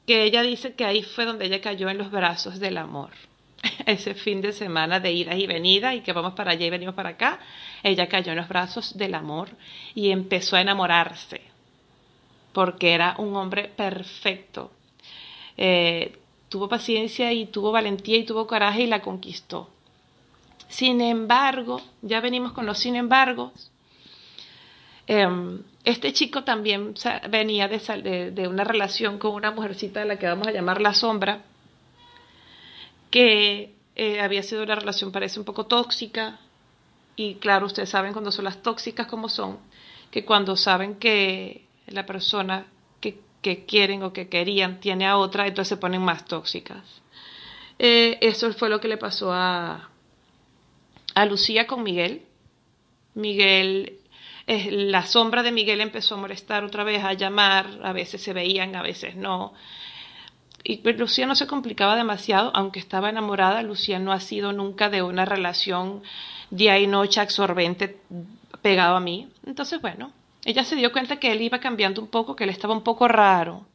que 0.07 0.25
ella 0.25 0.42
dice 0.42 0.75
que 0.75 0.85
ahí 0.85 1.03
fue 1.03 1.25
donde 1.25 1.46
ella 1.46 1.61
cayó 1.61 1.88
en 1.88 1.99
los 1.99 2.11
brazos 2.11 2.59
del 2.59 2.79
amor. 2.79 3.11
Ese 3.87 4.14
fin 4.14 4.40
de 4.40 4.53
semana 4.53 5.01
de 5.01 5.12
idas 5.12 5.37
y 5.37 5.46
venidas 5.46 5.94
y 5.94 6.01
que 6.01 6.12
vamos 6.12 6.35
para 6.35 6.53
allá 6.53 6.66
y 6.66 6.70
venimos 6.70 6.94
para 6.94 7.11
acá, 7.11 7.40
ella 7.83 8.09
cayó 8.09 8.33
en 8.33 8.38
los 8.38 8.49
brazos 8.49 8.96
del 8.96 9.14
amor 9.14 9.51
y 9.94 10.11
empezó 10.11 10.57
a 10.57 10.61
enamorarse, 10.61 11.42
porque 12.53 12.92
era 12.92 13.14
un 13.18 13.37
hombre 13.37 13.68
perfecto. 13.68 14.70
Eh, 15.57 16.16
tuvo 16.49 16.68
paciencia 16.68 17.33
y 17.33 17.46
tuvo 17.46 17.73
valentía 17.73 18.16
y 18.16 18.25
tuvo 18.25 18.46
coraje 18.46 18.83
y 18.83 18.87
la 18.87 19.03
conquistó. 19.03 19.68
Sin 20.68 21.01
embargo, 21.01 21.81
ya 22.01 22.20
venimos 22.20 22.53
con 22.53 22.64
los 22.64 22.79
sin 22.79 22.96
embargos. 22.96 23.70
Em, 25.07 25.62
este 25.85 26.12
chico 26.12 26.44
también 26.44 26.94
venía 27.31 27.66
de, 27.66 28.46
una 28.49 28.62
relación 28.62 29.18
con 29.18 29.33
una 29.33 29.51
mujercita 29.51 29.99
de 30.01 30.07
la 30.07 30.18
que 30.18 30.27
vamos 30.27 30.46
a 30.46 30.53
llamar 30.53 30.81
la 30.81 30.94
sombra, 30.94 31.42
que 33.11 33.75
eh, 33.96 34.20
había 34.20 34.42
sido 34.42 34.62
una 34.62 34.77
relación 34.77 35.12
parece 35.12 35.38
un 35.38 35.44
poco 35.44 35.66
tóxica, 35.66 36.40
y 37.16 37.35
claro, 37.35 37.66
ustedes 37.66 37.90
saben 37.90 38.12
cuando 38.12 38.33
son 38.33 38.44
las 38.44 38.62
tóxicas 38.62 39.07
como 39.07 39.29
son, 39.29 39.59
que 40.11 40.25
cuando 40.25 40.57
saben 40.57 40.94
que 40.94 41.66
la 41.87 42.07
persona 42.07 42.66
que, 43.01 43.64
quieren 43.66 44.03
o 44.03 44.12
que 44.12 44.29
querían 44.29 44.81
tiene 44.81 45.07
a 45.07 45.16
otra, 45.16 45.46
entonces 45.46 45.70
se 45.70 45.77
ponen 45.79 46.03
más 46.03 46.27
tóxicas. 46.27 46.85
Eh, 47.79 48.18
eso 48.20 48.53
fue 48.53 48.68
lo 48.68 48.81
que 48.81 48.88
le 48.88 48.99
pasó 48.99 49.33
a, 49.33 49.88
a 51.14 51.25
Lucía 51.27 51.66
con 51.66 51.83
Miguel. 51.83 52.23
Miguel, 53.14 53.99
la 54.46 55.07
sombra 55.07 55.42
de 55.42 55.53
Miguel 55.53 55.81
empezó 55.81 56.16
a 56.16 56.18
molestar 56.18 56.64
otra 56.64 56.85
vez, 56.85 57.03
a 57.03 57.14
llamar, 57.14 57.81
a 57.83 57.92
veces 57.92 58.23
se 58.23 58.33
veían, 58.33 58.77
a 58.77 58.83
veces 58.83 59.16
no. 59.16 59.55
Y 60.62 60.79
pues, 60.79 60.99
Lucía 60.99 61.27
no 61.27 61.35
se 61.35 61.46
complicaba 61.46 61.96
demasiado, 61.96 62.51
aunque 62.55 62.79
estaba 62.79 63.09
enamorada, 63.09 63.62
Lucía 63.62 63.99
no 63.99 64.12
ha 64.12 64.20
sido 64.20 64.53
nunca 64.53 64.90
de 64.90 65.03
una 65.03 65.25
relación 65.25 66.03
día 66.51 66.79
y 66.79 66.87
noche 66.87 67.20
absorbente 67.20 68.01
pegado 68.62 68.96
a 68.96 69.01
mí. 69.01 69.29
Entonces, 69.46 69.81
bueno, 69.81 70.12
ella 70.44 70.64
se 70.64 70.77
dio 70.77 70.92
cuenta 70.92 71.16
que 71.16 71.33
él 71.33 71.40
iba 71.42 71.61
cambiando 71.61 72.03
un 72.03 72.09
poco, 72.09 72.37
que 72.37 72.44
él 72.44 72.51
estaba 72.51 72.75
un 72.75 72.83
poco 72.83 73.09
raro. 73.09 73.66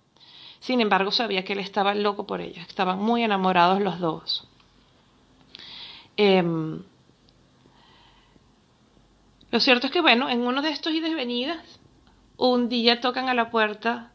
Sin 0.59 0.81
embargo, 0.81 1.11
sabía 1.11 1.43
que 1.43 1.53
él 1.53 1.59
estaba 1.59 1.93
loco 1.93 2.25
por 2.25 2.41
ella, 2.41 2.61
estaban 2.61 2.99
muy 2.99 3.23
enamorados 3.23 3.81
los 3.81 3.99
dos. 3.99 4.47
Em, 6.17 6.81
lo 9.51 9.59
cierto 9.59 9.87
es 9.87 9.93
que, 9.93 10.01
bueno, 10.01 10.29
en 10.29 10.41
uno 10.41 10.61
de 10.61 10.69
estos 10.69 10.93
idas 10.93 11.11
y 11.11 11.13
venidas, 11.13 11.79
un 12.37 12.69
día 12.69 12.99
tocan 12.99 13.29
a 13.29 13.33
la 13.33 13.49
puerta 13.49 14.11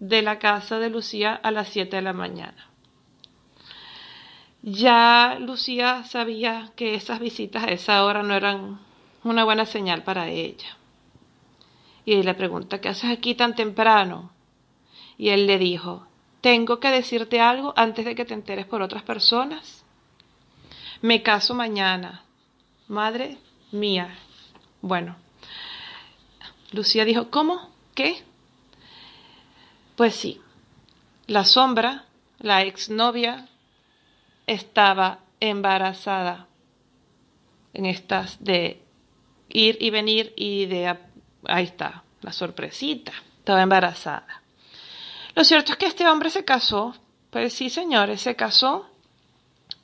de 0.00 0.22
la 0.22 0.38
casa 0.38 0.78
de 0.78 0.90
Lucía 0.90 1.34
a 1.34 1.50
las 1.50 1.68
7 1.68 1.96
de 1.96 2.02
la 2.02 2.12
mañana. 2.12 2.68
Ya 4.62 5.38
Lucía 5.40 6.04
sabía 6.04 6.72
que 6.76 6.94
esas 6.94 7.20
visitas 7.20 7.64
a 7.64 7.68
esa 7.68 8.04
hora 8.04 8.22
no 8.22 8.34
eran 8.34 8.80
una 9.24 9.44
buena 9.44 9.66
señal 9.66 10.02
para 10.02 10.28
ella. 10.28 10.76
Y 12.04 12.22
le 12.22 12.34
pregunta, 12.34 12.80
¿qué 12.80 12.88
haces 12.88 13.10
aquí 13.10 13.34
tan 13.34 13.54
temprano? 13.54 14.30
Y 15.16 15.28
él 15.30 15.46
le 15.46 15.58
dijo, 15.58 16.06
¿tengo 16.40 16.80
que 16.80 16.90
decirte 16.90 17.40
algo 17.40 17.72
antes 17.76 18.04
de 18.04 18.14
que 18.14 18.24
te 18.24 18.34
enteres 18.34 18.66
por 18.66 18.82
otras 18.82 19.02
personas? 19.02 19.84
Me 21.02 21.22
caso 21.22 21.54
mañana. 21.54 22.22
Madre 22.88 23.38
mía, 23.70 24.16
bueno, 24.80 25.16
Lucía 26.72 27.04
dijo, 27.04 27.30
¿cómo? 27.30 27.70
¿Qué? 27.94 28.22
Pues 29.98 30.14
sí, 30.14 30.40
la 31.26 31.44
sombra, 31.44 32.04
la 32.38 32.62
exnovia, 32.62 33.48
estaba 34.46 35.18
embarazada 35.40 36.46
en 37.74 37.84
estas 37.84 38.36
de 38.38 38.80
ir 39.48 39.76
y 39.80 39.90
venir 39.90 40.34
y 40.36 40.66
de... 40.66 40.96
Ahí 41.48 41.64
está, 41.64 42.04
la 42.20 42.30
sorpresita, 42.30 43.12
estaba 43.38 43.60
embarazada. 43.60 44.44
Lo 45.34 45.42
cierto 45.42 45.72
es 45.72 45.78
que 45.78 45.86
este 45.86 46.06
hombre 46.06 46.30
se 46.30 46.44
casó, 46.44 46.94
pues 47.30 47.52
sí, 47.52 47.68
señores, 47.68 48.20
se 48.20 48.36
casó, 48.36 48.88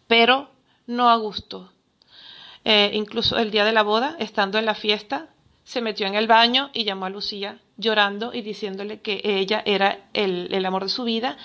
pero 0.07 0.49
no 0.87 1.11
a 1.11 1.17
gusto. 1.17 1.73
Eh, 2.65 2.93
incluso 2.95 3.37
el 3.37 3.51
día 3.51 3.65
de 3.65 3.73
la 3.73 3.83
boda, 3.83 4.15
estando 4.21 4.61
en 4.61 4.67
la 4.67 4.77
fiesta, 4.77 5.27
se 5.65 5.81
metió 5.81 6.07
en 6.07 6.15
el 6.15 6.29
baño 6.29 6.71
y 6.73 6.85
llamó 6.85 7.07
a 7.07 7.11
Lucía 7.11 7.59
llorando 7.77 8.33
y 8.33 8.43
diciéndole 8.43 9.01
que 9.01 9.21
ella 9.25 9.63
era 9.67 10.07
el, 10.13 10.49
el, 10.53 10.65
amor 10.65 10.85
de 10.85 10.89
su 10.89 11.05
vida, 11.05 11.37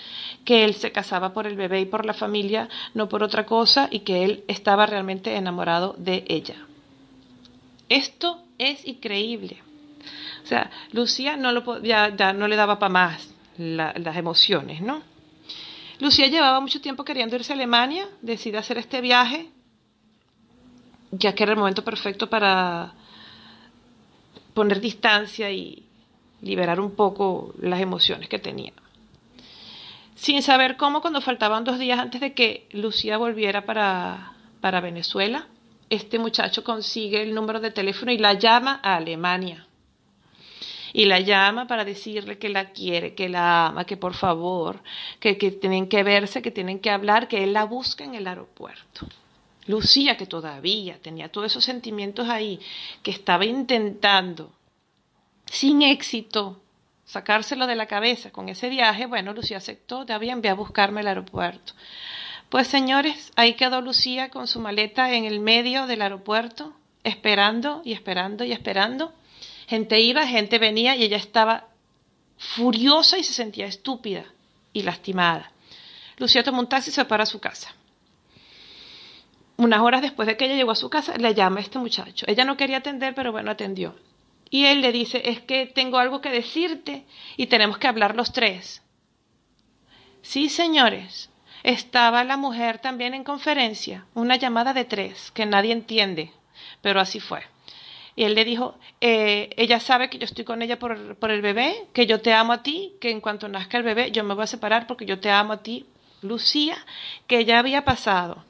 que 0.44 0.64
él 0.64 0.74
se 0.74 0.92
casaba 0.92 1.32
por 1.32 1.46
el 1.46 1.56
bebé 1.56 1.80
y 1.80 1.86
por 1.86 2.06
la 2.06 2.14
familia, 2.14 2.68
no 2.94 3.08
por 3.08 3.22
otra 3.22 3.46
cosa, 3.46 3.88
y 3.90 4.00
que 4.00 4.24
él 4.24 4.44
estaba 4.46 4.86
realmente 4.86 5.34
enamorado 5.36 5.94
de 5.98 6.24
ella. 6.28 6.56
Esto 7.88 8.42
es 8.58 8.86
increíble. 8.86 9.62
O 10.44 10.46
sea, 10.46 10.70
Lucía 10.92 11.36
no, 11.36 11.52
lo, 11.52 11.82
ya, 11.82 12.14
ya 12.14 12.32
no 12.32 12.48
le 12.48 12.56
daba 12.56 12.78
para 12.78 12.92
más 12.92 13.34
las 13.58 14.16
emociones, 14.16 14.80
¿no? 14.80 15.02
Lucía 15.98 16.28
llevaba 16.28 16.60
mucho 16.60 16.80
tiempo 16.80 17.04
queriendo 17.04 17.36
irse 17.36 17.52
a 17.52 17.56
Alemania, 17.56 18.08
decide 18.22 18.56
hacer 18.56 18.78
este 18.78 19.02
viaje, 19.02 19.50
ya 21.10 21.34
que 21.34 21.42
era 21.42 21.52
el 21.52 21.58
momento 21.58 21.84
perfecto 21.84 22.30
para 22.30 22.94
poner 24.54 24.80
distancia 24.80 25.50
y 25.50 25.89
liberar 26.42 26.80
un 26.80 26.92
poco 26.92 27.54
las 27.60 27.80
emociones 27.80 28.28
que 28.28 28.38
tenía. 28.38 28.72
Sin 30.14 30.42
saber 30.42 30.76
cómo, 30.76 31.00
cuando 31.00 31.20
faltaban 31.20 31.64
dos 31.64 31.78
días 31.78 31.98
antes 31.98 32.20
de 32.20 32.34
que 32.34 32.68
Lucía 32.72 33.16
volviera 33.16 33.64
para, 33.64 34.32
para 34.60 34.80
Venezuela, 34.80 35.48
este 35.88 36.18
muchacho 36.18 36.62
consigue 36.62 37.22
el 37.22 37.34
número 37.34 37.58
de 37.58 37.70
teléfono 37.70 38.12
y 38.12 38.18
la 38.18 38.34
llama 38.34 38.80
a 38.82 38.96
Alemania. 38.96 39.66
Y 40.92 41.06
la 41.06 41.20
llama 41.20 41.66
para 41.66 41.84
decirle 41.84 42.38
que 42.38 42.48
la 42.48 42.70
quiere, 42.72 43.14
que 43.14 43.28
la 43.28 43.68
ama, 43.68 43.84
que 43.84 43.96
por 43.96 44.14
favor, 44.14 44.82
que, 45.20 45.38
que 45.38 45.52
tienen 45.52 45.88
que 45.88 46.02
verse, 46.02 46.42
que 46.42 46.50
tienen 46.50 46.80
que 46.80 46.90
hablar, 46.90 47.26
que 47.26 47.44
él 47.44 47.52
la 47.52 47.64
busca 47.64 48.04
en 48.04 48.14
el 48.14 48.26
aeropuerto. 48.26 49.06
Lucía, 49.66 50.16
que 50.16 50.26
todavía 50.26 50.98
tenía 51.00 51.30
todos 51.30 51.46
esos 51.46 51.64
sentimientos 51.64 52.28
ahí, 52.28 52.60
que 53.02 53.10
estaba 53.10 53.46
intentando, 53.46 54.52
sin 55.50 55.82
éxito, 55.82 56.62
sacárselo 57.04 57.66
de 57.66 57.74
la 57.74 57.86
cabeza 57.86 58.30
con 58.30 58.48
ese 58.48 58.68
viaje, 58.68 59.06
bueno, 59.06 59.32
Lucía 59.32 59.56
aceptó, 59.56 60.06
ya 60.06 60.16
bien, 60.16 60.46
a 60.46 60.54
buscarme 60.54 61.00
al 61.00 61.08
aeropuerto. 61.08 61.72
Pues 62.48 62.68
señores, 62.68 63.32
ahí 63.34 63.54
quedó 63.54 63.80
Lucía 63.80 64.30
con 64.30 64.46
su 64.46 64.60
maleta 64.60 65.12
en 65.12 65.24
el 65.24 65.40
medio 65.40 65.88
del 65.88 66.02
aeropuerto, 66.02 66.72
esperando 67.02 67.82
y 67.84 67.94
esperando 67.94 68.44
y 68.44 68.52
esperando. 68.52 69.12
Gente 69.66 69.98
iba, 69.98 70.24
gente 70.24 70.60
venía 70.60 70.94
y 70.94 71.02
ella 71.02 71.16
estaba 71.16 71.66
furiosa 72.38 73.18
y 73.18 73.24
se 73.24 73.32
sentía 73.32 73.66
estúpida 73.66 74.26
y 74.72 74.82
lastimada. 74.82 75.50
Lucía 76.16 76.44
tomó 76.44 76.60
un 76.60 76.68
taxi 76.68 76.90
y 76.90 76.92
se 76.92 77.04
para 77.06 77.26
su 77.26 77.40
casa. 77.40 77.74
Unas 79.56 79.80
horas 79.80 80.00
después 80.00 80.28
de 80.28 80.36
que 80.36 80.44
ella 80.44 80.54
llegó 80.54 80.70
a 80.70 80.76
su 80.76 80.88
casa, 80.90 81.18
le 81.18 81.34
llama 81.34 81.58
a 81.58 81.62
este 81.62 81.80
muchacho. 81.80 82.24
Ella 82.28 82.44
no 82.44 82.56
quería 82.56 82.76
atender, 82.76 83.16
pero 83.16 83.32
bueno, 83.32 83.50
atendió. 83.50 83.96
Y 84.50 84.66
él 84.66 84.80
le 84.80 84.92
dice, 84.92 85.22
es 85.24 85.40
que 85.40 85.66
tengo 85.66 85.98
algo 85.98 86.20
que 86.20 86.30
decirte 86.30 87.04
y 87.36 87.46
tenemos 87.46 87.78
que 87.78 87.86
hablar 87.86 88.16
los 88.16 88.32
tres. 88.32 88.82
Sí, 90.22 90.48
señores. 90.48 91.30
Estaba 91.62 92.24
la 92.24 92.36
mujer 92.36 92.78
también 92.78 93.14
en 93.14 93.22
conferencia, 93.22 94.06
una 94.14 94.36
llamada 94.36 94.72
de 94.72 94.86
tres, 94.86 95.30
que 95.30 95.44
nadie 95.44 95.72
entiende, 95.72 96.32
pero 96.80 97.00
así 97.00 97.20
fue. 97.20 97.42
Y 98.16 98.24
él 98.24 98.34
le 98.34 98.46
dijo, 98.46 98.78
eh, 99.00 99.50
ella 99.56 99.78
sabe 99.78 100.08
que 100.08 100.18
yo 100.18 100.24
estoy 100.24 100.44
con 100.44 100.62
ella 100.62 100.78
por, 100.78 101.16
por 101.16 101.30
el 101.30 101.42
bebé, 101.42 101.86
que 101.92 102.06
yo 102.06 102.20
te 102.22 102.32
amo 102.32 102.54
a 102.54 102.62
ti, 102.62 102.94
que 103.00 103.10
en 103.10 103.20
cuanto 103.20 103.48
nazca 103.48 103.76
el 103.76 103.84
bebé 103.84 104.10
yo 104.10 104.24
me 104.24 104.34
voy 104.34 104.44
a 104.44 104.46
separar 104.46 104.86
porque 104.86 105.04
yo 105.04 105.20
te 105.20 105.30
amo 105.30 105.52
a 105.52 105.62
ti, 105.62 105.86
Lucía, 106.22 106.76
que 107.26 107.44
ya 107.44 107.58
había 107.58 107.84
pasado 107.84 108.44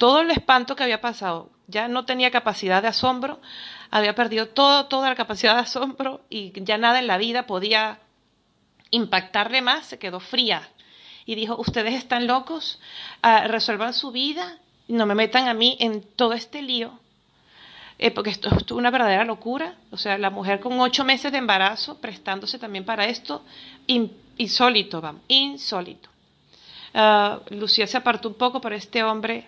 todo 0.00 0.22
el 0.22 0.30
espanto 0.30 0.76
que 0.76 0.82
había 0.82 1.02
pasado, 1.02 1.50
ya 1.70 1.88
no 1.88 2.04
tenía 2.04 2.30
capacidad 2.30 2.82
de 2.82 2.88
asombro, 2.88 3.40
había 3.90 4.14
perdido 4.14 4.48
todo, 4.48 4.86
toda 4.86 5.08
la 5.08 5.14
capacidad 5.14 5.54
de 5.54 5.62
asombro 5.62 6.20
y 6.28 6.52
ya 6.64 6.78
nada 6.78 6.98
en 6.98 7.06
la 7.06 7.18
vida 7.18 7.46
podía 7.46 8.00
impactarle 8.90 9.62
más, 9.62 9.86
se 9.86 9.98
quedó 9.98 10.20
fría 10.20 10.68
y 11.24 11.34
dijo, 11.34 11.56
ustedes 11.58 11.94
están 11.94 12.26
locos, 12.26 12.80
ah, 13.22 13.46
resuelvan 13.46 13.94
su 13.94 14.10
vida, 14.10 14.58
no 14.88 15.06
me 15.06 15.14
metan 15.14 15.48
a 15.48 15.54
mí 15.54 15.76
en 15.80 16.02
todo 16.02 16.32
este 16.32 16.62
lío, 16.62 16.98
eh, 17.98 18.10
porque 18.10 18.30
esto 18.30 18.48
es 18.48 18.70
una 18.72 18.90
verdadera 18.90 19.24
locura, 19.24 19.74
o 19.90 19.96
sea, 19.96 20.18
la 20.18 20.30
mujer 20.30 20.60
con 20.60 20.80
ocho 20.80 21.04
meses 21.04 21.30
de 21.30 21.38
embarazo 21.38 22.00
prestándose 22.00 22.58
también 22.58 22.84
para 22.84 23.06
esto, 23.06 23.44
insólito, 23.86 25.00
vamos, 25.00 25.22
insólito. 25.28 26.08
Ah, 26.94 27.40
Lucía 27.50 27.86
se 27.86 27.96
apartó 27.96 28.28
un 28.28 28.34
poco, 28.34 28.60
pero 28.60 28.74
este 28.74 29.04
hombre 29.04 29.46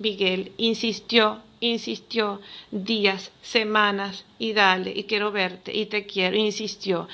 Miguel 0.00 0.52
insistió, 0.56 1.42
insistió 1.60 2.40
días, 2.70 3.30
semanas 3.42 4.24
y 4.38 4.54
dale, 4.54 4.92
y 4.96 5.04
quiero 5.04 5.30
verte, 5.30 5.76
y 5.76 5.86
te 5.86 6.06
quiero, 6.06 6.36
insistió. 6.36 7.06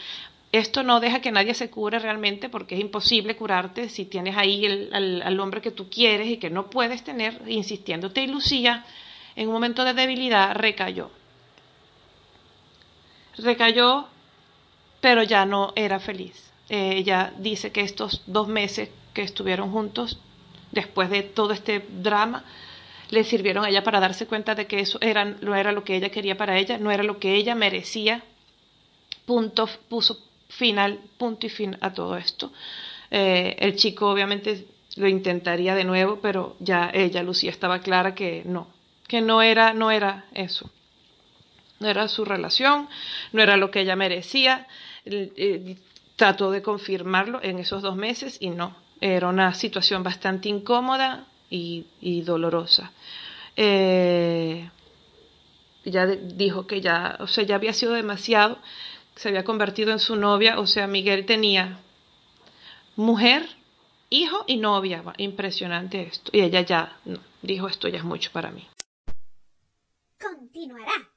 Esto 0.52 0.84
no 0.84 1.00
deja 1.00 1.20
que 1.20 1.32
nadie 1.32 1.52
se 1.54 1.68
cure 1.68 1.98
realmente 1.98 2.48
porque 2.48 2.76
es 2.76 2.80
imposible 2.80 3.36
curarte 3.36 3.88
si 3.88 4.04
tienes 4.04 4.36
ahí 4.36 4.64
el, 4.64 5.22
al, 5.22 5.40
hombre 5.40 5.60
que 5.60 5.72
tú 5.72 5.90
quieres 5.90 6.28
y 6.28 6.36
que 6.38 6.48
no 6.48 6.70
puedes 6.70 7.02
tener 7.02 7.42
insistiéndote. 7.48 8.22
Y 8.22 8.28
Lucía, 8.28 8.86
en 9.34 9.48
un 9.48 9.54
momento 9.54 9.84
de 9.84 9.92
debilidad, 9.92 10.54
recayó. 10.54 11.10
Recayó, 13.36 14.06
pero 15.00 15.24
ya 15.24 15.44
no 15.44 15.72
era 15.74 15.98
feliz. 15.98 16.52
ella 16.68 17.32
dice 17.36 17.72
que 17.72 17.80
estos 17.80 18.22
dos 18.26 18.46
meses 18.46 18.88
que 19.12 19.22
estuvieron 19.22 19.72
juntos, 19.72 20.20
después 20.70 21.10
de 21.10 21.22
todo 21.22 21.52
este 21.52 21.84
drama, 22.00 22.44
le 23.10 23.24
sirvieron 23.24 23.64
a 23.64 23.68
ella 23.68 23.84
para 23.84 24.00
darse 24.00 24.26
cuenta 24.26 24.54
de 24.54 24.66
que 24.66 24.80
eso 24.80 24.98
era, 25.00 25.24
no 25.24 25.54
era 25.54 25.72
lo 25.72 25.84
que 25.84 25.96
ella 25.96 26.10
quería 26.10 26.36
para 26.36 26.58
ella, 26.58 26.78
no 26.78 26.90
era 26.90 27.02
lo 27.02 27.18
que 27.18 27.34
ella 27.34 27.54
merecía. 27.54 28.22
Punto, 29.24 29.68
puso 29.88 30.18
final, 30.48 31.00
punto 31.18 31.46
y 31.46 31.50
fin 31.50 31.76
a 31.80 31.92
todo 31.92 32.16
esto. 32.16 32.52
Eh, 33.10 33.56
el 33.58 33.76
chico 33.76 34.10
obviamente 34.10 34.66
lo 34.96 35.08
intentaría 35.08 35.74
de 35.74 35.84
nuevo, 35.84 36.20
pero 36.20 36.56
ya 36.58 36.90
ella, 36.92 37.22
Lucía, 37.22 37.50
estaba 37.50 37.80
clara 37.80 38.14
que 38.14 38.42
no, 38.44 38.68
que 39.06 39.20
no 39.20 39.42
era, 39.42 39.72
no 39.72 39.90
era 39.90 40.24
eso. 40.32 40.70
No 41.78 41.88
era 41.88 42.08
su 42.08 42.24
relación, 42.24 42.88
no 43.32 43.42
era 43.42 43.56
lo 43.56 43.70
que 43.70 43.80
ella 43.80 43.96
merecía. 43.96 44.66
Eh, 45.04 45.76
trató 46.16 46.50
de 46.50 46.62
confirmarlo 46.62 47.40
en 47.42 47.58
esos 47.58 47.82
dos 47.82 47.96
meses 47.96 48.38
y 48.40 48.48
no. 48.48 48.74
Era 49.00 49.28
una 49.28 49.52
situación 49.52 50.02
bastante 50.02 50.48
incómoda, 50.48 51.26
y, 51.50 52.22
dolorosa. 52.22 52.92
Eh, 53.56 54.68
ya 55.84 56.06
dijo 56.06 56.66
que 56.66 56.80
ya, 56.80 57.16
o 57.20 57.26
sea, 57.26 57.44
ya 57.44 57.54
había 57.54 57.72
sido 57.72 57.92
demasiado, 57.92 58.58
se 59.14 59.28
había 59.28 59.44
convertido 59.44 59.92
en 59.92 59.98
su 59.98 60.16
novia, 60.16 60.58
o 60.58 60.66
sea, 60.66 60.86
Miguel 60.86 61.26
tenía 61.26 61.80
mujer, 62.96 63.48
hijo 64.10 64.44
y 64.46 64.56
novia, 64.56 65.02
impresionante 65.18 66.02
esto. 66.02 66.30
Y 66.34 66.40
ella 66.40 66.60
ya 66.62 66.98
dijo, 67.42 67.68
esto 67.68 67.88
ya 67.88 67.98
es 67.98 68.04
mucho 68.04 68.30
para 68.32 68.50
mí. 68.50 68.66
Continuará. 70.20 71.15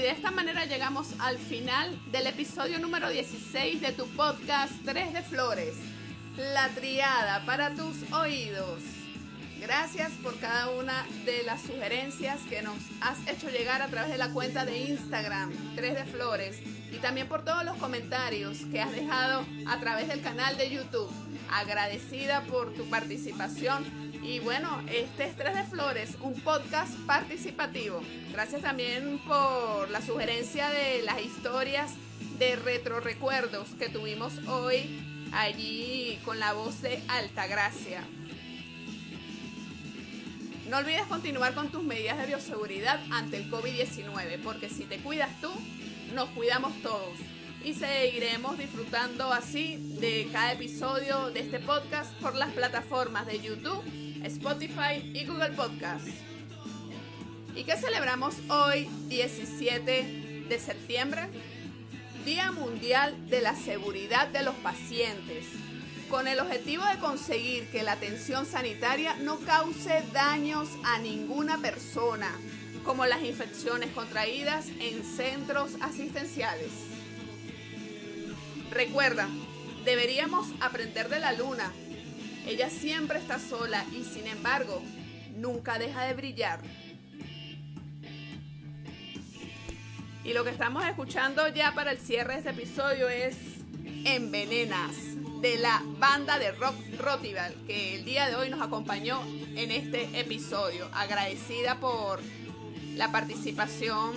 De 0.00 0.10
esta 0.10 0.30
manera 0.30 0.64
llegamos 0.64 1.08
al 1.18 1.36
final 1.36 1.94
del 2.10 2.26
episodio 2.26 2.78
número 2.78 3.10
16 3.10 3.82
de 3.82 3.92
tu 3.92 4.06
podcast 4.08 4.72
3 4.86 5.12
de 5.12 5.20
Flores, 5.20 5.74
la 6.38 6.68
triada 6.70 7.44
para 7.44 7.74
tus 7.74 8.10
oídos. 8.10 8.80
Gracias 9.60 10.12
por 10.22 10.38
cada 10.38 10.70
una 10.70 11.04
de 11.26 11.42
las 11.42 11.60
sugerencias 11.60 12.40
que 12.48 12.62
nos 12.62 12.78
has 13.02 13.18
hecho 13.28 13.50
llegar 13.50 13.82
a 13.82 13.88
través 13.88 14.10
de 14.10 14.16
la 14.16 14.30
cuenta 14.30 14.64
de 14.64 14.78
Instagram 14.78 15.52
3 15.76 15.94
de 15.94 16.04
Flores 16.04 16.60
y 16.90 16.96
también 16.96 17.28
por 17.28 17.44
todos 17.44 17.62
los 17.66 17.76
comentarios 17.76 18.56
que 18.72 18.80
has 18.80 18.92
dejado 18.92 19.44
a 19.66 19.80
través 19.80 20.08
del 20.08 20.22
canal 20.22 20.56
de 20.56 20.70
YouTube. 20.70 21.12
Agradecida 21.52 22.40
por 22.44 22.72
tu 22.72 22.88
participación 22.88 23.84
y 24.22 24.38
bueno, 24.40 24.82
este 24.92 25.24
es 25.24 25.36
Tres 25.36 25.54
de 25.54 25.64
Flores, 25.64 26.16
un 26.20 26.34
podcast 26.40 26.92
participativo. 27.06 28.02
Gracias 28.32 28.62
también 28.62 29.18
por 29.26 29.90
la 29.90 30.02
sugerencia 30.02 30.68
de 30.70 31.02
las 31.02 31.20
historias 31.22 31.92
de 32.38 32.56
retro 32.56 33.00
recuerdos 33.00 33.68
que 33.78 33.88
tuvimos 33.88 34.38
hoy 34.46 35.00
allí 35.32 36.18
con 36.24 36.38
la 36.38 36.52
voz 36.52 36.82
de 36.82 37.02
Altagracia. 37.08 38.02
No 40.68 40.78
olvides 40.78 41.06
continuar 41.06 41.54
con 41.54 41.70
tus 41.70 41.82
medidas 41.82 42.18
de 42.18 42.26
bioseguridad 42.26 43.00
ante 43.10 43.38
el 43.38 43.50
COVID-19, 43.50 44.40
porque 44.42 44.68
si 44.68 44.84
te 44.84 44.98
cuidas 44.98 45.40
tú, 45.40 45.50
nos 46.14 46.28
cuidamos 46.30 46.80
todos. 46.82 47.18
Y 47.64 47.74
seguiremos 47.74 48.56
disfrutando 48.58 49.32
así 49.32 49.76
de 50.00 50.28
cada 50.32 50.52
episodio 50.52 51.30
de 51.30 51.40
este 51.40 51.58
podcast 51.58 52.12
por 52.14 52.34
las 52.34 52.50
plataformas 52.52 53.26
de 53.26 53.40
YouTube 53.40 53.82
Spotify 54.24 55.10
y 55.14 55.24
Google 55.24 55.52
Podcast. 55.52 56.06
¿Y 57.56 57.64
qué 57.64 57.76
celebramos 57.76 58.34
hoy, 58.48 58.88
17 59.08 60.46
de 60.48 60.58
septiembre? 60.58 61.28
Día 62.24 62.52
Mundial 62.52 63.28
de 63.28 63.40
la 63.40 63.56
Seguridad 63.56 64.28
de 64.28 64.42
los 64.42 64.54
Pacientes, 64.56 65.46
con 66.10 66.28
el 66.28 66.38
objetivo 66.38 66.84
de 66.84 66.98
conseguir 66.98 67.70
que 67.70 67.82
la 67.82 67.92
atención 67.92 68.44
sanitaria 68.44 69.16
no 69.16 69.38
cause 69.40 70.02
daños 70.12 70.68
a 70.84 70.98
ninguna 70.98 71.58
persona, 71.58 72.30
como 72.84 73.06
las 73.06 73.22
infecciones 73.22 73.90
contraídas 73.92 74.66
en 74.80 75.02
centros 75.02 75.72
asistenciales. 75.80 76.70
Recuerda, 78.70 79.28
deberíamos 79.84 80.46
aprender 80.60 81.08
de 81.08 81.20
la 81.20 81.32
luna 81.32 81.72
ella 82.46 82.70
siempre 82.70 83.18
está 83.18 83.38
sola 83.38 83.84
y 83.92 84.04
sin 84.04 84.26
embargo 84.26 84.82
nunca 85.36 85.78
deja 85.78 86.04
de 86.04 86.14
brillar. 86.14 86.60
Y 90.24 90.32
lo 90.32 90.44
que 90.44 90.50
estamos 90.50 90.84
escuchando 90.84 91.48
ya 91.48 91.74
para 91.74 91.92
el 91.92 91.98
cierre 91.98 92.34
de 92.34 92.38
este 92.40 92.50
episodio 92.50 93.08
es 93.08 93.36
Envenenas 94.04 94.94
de 95.40 95.58
la 95.58 95.82
banda 95.98 96.38
de 96.38 96.52
rock 96.52 96.74
Rotival 96.98 97.54
que 97.66 97.96
el 97.96 98.04
día 98.04 98.28
de 98.28 98.36
hoy 98.36 98.50
nos 98.50 98.60
acompañó 98.60 99.22
en 99.56 99.70
este 99.70 100.20
episodio. 100.20 100.88
Agradecida 100.92 101.80
por 101.80 102.20
la 102.96 103.10
participación 103.10 104.12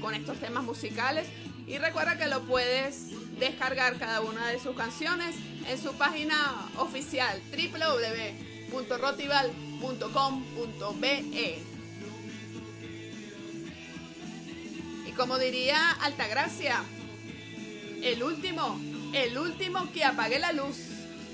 con 0.00 0.14
estos 0.14 0.38
temas 0.38 0.64
musicales 0.64 1.26
y 1.66 1.78
recuerda 1.78 2.18
que 2.18 2.26
lo 2.26 2.42
puedes 2.42 3.10
descargar 3.38 3.98
cada 3.98 4.20
una 4.20 4.48
de 4.48 4.58
sus 4.58 4.76
canciones 4.76 5.34
en 5.68 5.80
su 5.80 5.92
página 5.94 6.68
oficial 6.78 7.40
www.rotival.com.be. 8.70 11.58
Y 15.06 15.12
como 15.12 15.38
diría 15.38 15.92
Altagracia, 15.92 16.82
el 18.02 18.22
último, 18.22 18.78
el 19.12 19.38
último 19.38 19.90
que 19.92 20.04
apague 20.04 20.38
la 20.38 20.52
luz. 20.52 20.76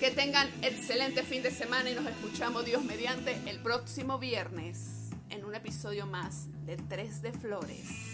Que 0.00 0.10
tengan 0.10 0.48
excelente 0.62 1.22
fin 1.22 1.44
de 1.44 1.52
semana 1.52 1.88
y 1.88 1.94
nos 1.94 2.06
escuchamos 2.06 2.64
Dios 2.64 2.82
mediante 2.82 3.38
el 3.46 3.60
próximo 3.60 4.18
viernes 4.18 5.10
en 5.30 5.44
un 5.44 5.54
episodio 5.54 6.06
más 6.06 6.48
de 6.66 6.76
Tres 6.76 7.22
de 7.22 7.32
Flores. 7.32 8.11